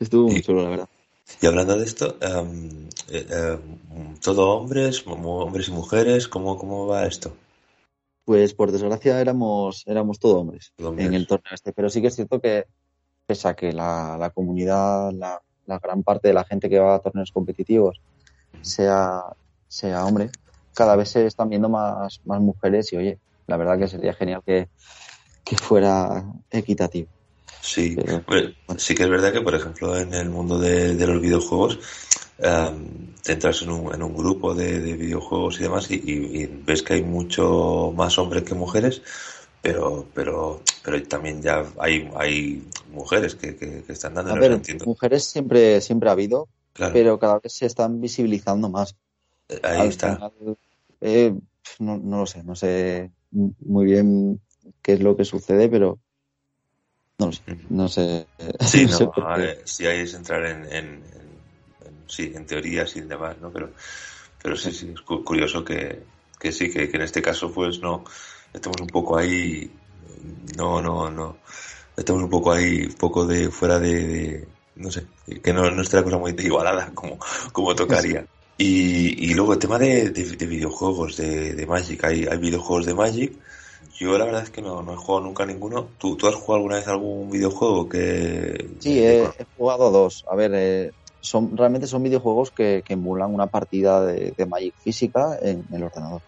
[0.00, 0.88] estuvo muy Y- chulo, la verdad.
[1.40, 6.28] Y hablando de esto, em, eh, em, ¿todo hombres, hombres y mujeres?
[6.28, 7.32] ¿Cómo, cómo va esto?
[8.24, 11.08] Pues por desgracia éramos, éramos todo hombres Todo hombres.
[11.08, 12.66] en el torneo este, pero sí que es cierto que
[13.26, 16.96] pese a que la, la comunidad, la, la gran parte de la gente que va
[16.96, 18.00] a torneos competitivos
[18.60, 19.22] sea,
[19.68, 20.30] sea hombre,
[20.74, 24.42] cada vez se están viendo más, más mujeres y oye, la verdad que sería genial
[24.44, 24.68] que,
[25.44, 27.08] que fuera equitativo.
[27.60, 28.22] Sí, Pero-
[28.76, 31.78] sí que es verdad que, por ejemplo, en el mundo de, de los videojuegos,
[33.22, 36.46] te entras en un, en un grupo de, de videojuegos y demás y, y- y
[36.46, 39.02] ves que hay mucho más hombres que mujeres,
[39.60, 44.52] pero pero pero también ya hay hay mujeres que, que, que están dando A ver,
[44.52, 44.84] entiendo.
[44.86, 48.96] mujeres siempre, siempre ha habido, Claro, pero cada vez se están visibilizando más.
[49.62, 50.14] ahí Al está.
[50.16, 50.32] final,
[51.00, 51.34] eh,
[51.78, 54.40] no, no lo sé, no sé muy bien
[54.82, 56.00] qué es lo que sucede, pero
[57.18, 57.30] no
[57.70, 58.26] no sé.
[58.60, 58.98] Sí, no
[59.64, 61.42] sí hay es entrar en, en, en-
[61.86, 63.52] en- sí, en teorías y demás, ¿no?
[63.52, 63.72] Pero,
[64.42, 66.04] pero sí, sí, es cu- curioso que,
[66.38, 68.04] que sí, que, que en este caso pues no,
[68.52, 69.70] estamos un poco ahí,
[70.56, 71.40] no, no, no,
[71.96, 75.06] estamos un poco ahí, un poco de fuera de, de no sé,
[75.42, 77.18] que no, no está la cosa muy igualada como,
[77.52, 78.26] como tocaría.
[78.56, 82.86] Y, y luego el tema de, de, de videojuegos de, de Magic, hay, hay videojuegos
[82.86, 83.38] de Magic.
[83.98, 85.88] Yo la verdad es que no, no he jugado nunca ninguno.
[85.98, 88.76] ¿Tú, ¿Tú has jugado alguna vez algún videojuego que...?
[88.80, 90.24] Sí, he, he jugado dos.
[90.28, 94.74] A ver, eh, son realmente son videojuegos que, que emulan una partida de, de Magic
[94.78, 96.22] física en, en el ordenador.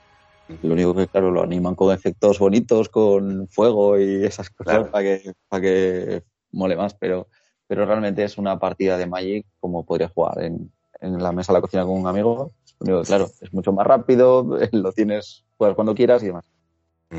[0.63, 4.91] Lo único que, claro, lo animan con efectos bonitos, con fuego y esas cosas Claro.
[4.91, 7.29] para que, para que mole más, pero,
[7.67, 11.59] pero realmente es una partida de Magic como podría jugar en, en la mesa de
[11.59, 12.53] la cocina con un amigo.
[12.81, 16.45] Lo único que, claro, es mucho más rápido, lo tienes, juegas cuando quieras y demás.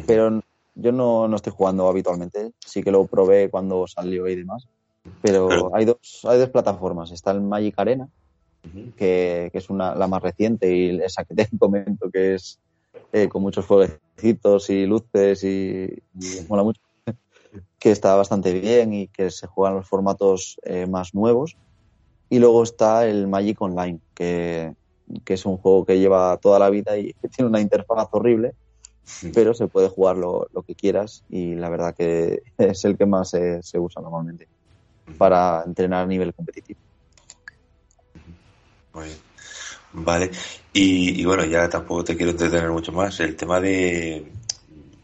[0.06, 0.42] Pero
[0.76, 4.68] yo no, no estoy jugando habitualmente, sí que lo probé cuando salió y demás.
[5.22, 7.12] Pero hay dos, hay dos plataformas.
[7.12, 8.10] Está el Magic Arena,
[8.98, 12.60] que, que es una, la más reciente y esa que te comento que es
[13.14, 16.82] eh, con muchos fueguecitos y luces y, y mola mucho,
[17.80, 21.56] que está bastante bien y que se juegan los formatos eh, más nuevos.
[22.30, 24.74] Y luego está el Magic Online, que,
[25.24, 28.54] que es un juego que lleva toda la vida y que tiene una interfaz horrible,
[29.34, 33.06] pero se puede jugar lo, lo que quieras y la verdad que es el que
[33.06, 34.48] más se, se usa normalmente
[35.18, 36.80] para entrenar a nivel competitivo.
[38.94, 39.18] Muy bien.
[39.94, 40.32] Vale.
[40.74, 43.20] Y, y bueno, ya tampoco te quiero entretener mucho más.
[43.20, 44.30] El tema de,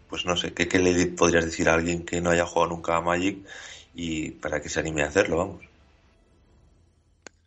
[0.10, 2.98] pues no sé, ¿qué, qué le podrías decir a alguien que no haya jugado nunca
[2.98, 3.46] a Magic
[3.94, 5.64] y para que se anime a hacerlo, vamos?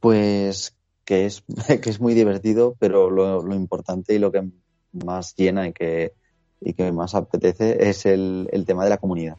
[0.01, 0.75] Pues
[1.05, 1.43] que es,
[1.83, 4.49] que es muy divertido, pero lo, lo importante y lo que
[4.93, 6.13] más llena y que,
[6.65, 9.37] y que más apetece es el, el tema de la comunidad.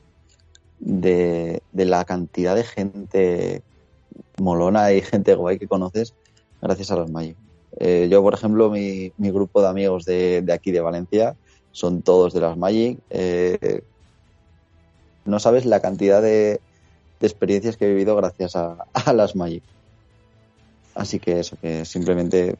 [0.80, 3.64] De, de la cantidad de gente
[4.38, 6.14] molona y gente guay que conoces
[6.62, 7.36] gracias a los Magic.
[7.78, 11.36] Eh, yo, por ejemplo, mi, mi grupo de amigos de, de aquí de Valencia
[11.72, 13.00] son todos de las Magic.
[13.10, 13.82] Eh,
[15.26, 16.62] no sabes la cantidad de,
[17.20, 19.64] de experiencias que he vivido gracias a, las Magic.
[20.94, 22.56] Así que eso, que simplemente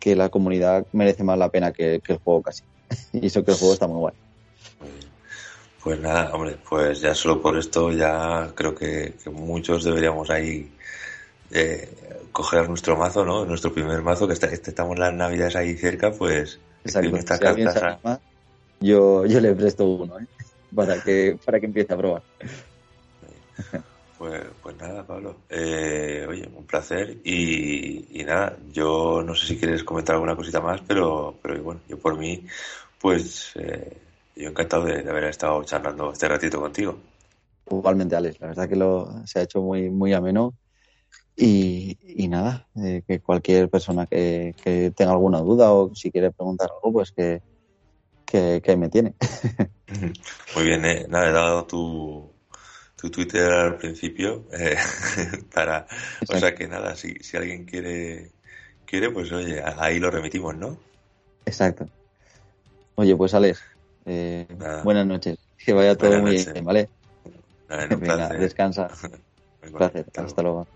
[0.00, 2.64] que la comunidad merece más la pena que el juego casi.
[3.12, 4.14] y eso que el juego está muy guay.
[5.82, 10.70] Pues nada, hombre, pues ya solo por esto ya creo que, que muchos deberíamos ahí
[11.50, 11.88] eh,
[12.30, 13.44] coger nuestro mazo, ¿no?
[13.44, 17.16] Nuestro primer mazo, que está, este- estamos las navidades ahí cerca, pues Exacto.
[17.16, 17.76] Si cartas.
[17.76, 18.20] anima,
[18.80, 20.26] yo, yo le presto uno, ¿eh?
[20.74, 22.22] Para que, para que empiece a probar.
[24.22, 25.38] Pues, pues nada, Pablo.
[25.48, 27.18] Eh, oye, un placer.
[27.24, 31.80] Y, y nada, yo no sé si quieres comentar alguna cosita más, pero, pero bueno,
[31.88, 32.46] yo por mí,
[33.00, 33.96] pues eh,
[34.36, 36.96] yo encantado de, de haber estado charlando este ratito contigo.
[37.68, 40.54] Igualmente, Alex, la verdad que lo, se ha hecho muy, muy ameno.
[41.34, 46.30] Y, y nada, eh, que cualquier persona que, que tenga alguna duda o si quiere
[46.30, 47.42] preguntar algo, pues que,
[48.24, 49.14] que, me tiene.
[50.54, 51.06] Muy bien, eh.
[51.08, 52.31] nada, he dado tu,
[53.02, 54.76] tu Twitter al principio eh,
[55.54, 55.88] para,
[56.28, 58.30] o sea que nada, si, si alguien quiere,
[58.86, 60.78] quiere, pues oye, ahí lo remitimos, ¿no?
[61.44, 61.88] Exacto.
[62.94, 63.60] Oye, pues Alex,
[64.06, 64.46] eh,
[64.84, 65.36] buenas noches.
[65.58, 66.88] Que vaya todo Buenas muy bien, ¿vale?
[67.68, 68.88] Venga, descansa.
[69.66, 70.06] Un placer.
[70.14, 70.68] hasta luego.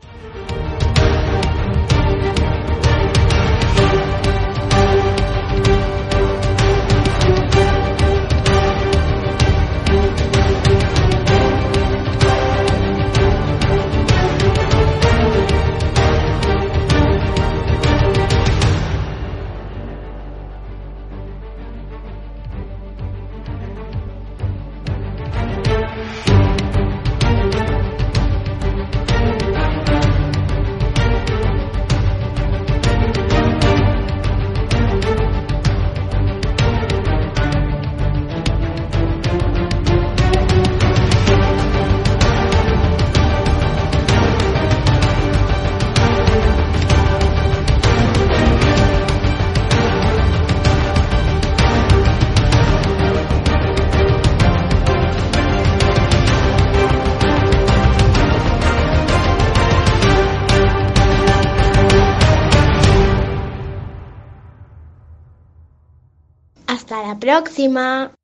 [67.36, 68.16] Próxima.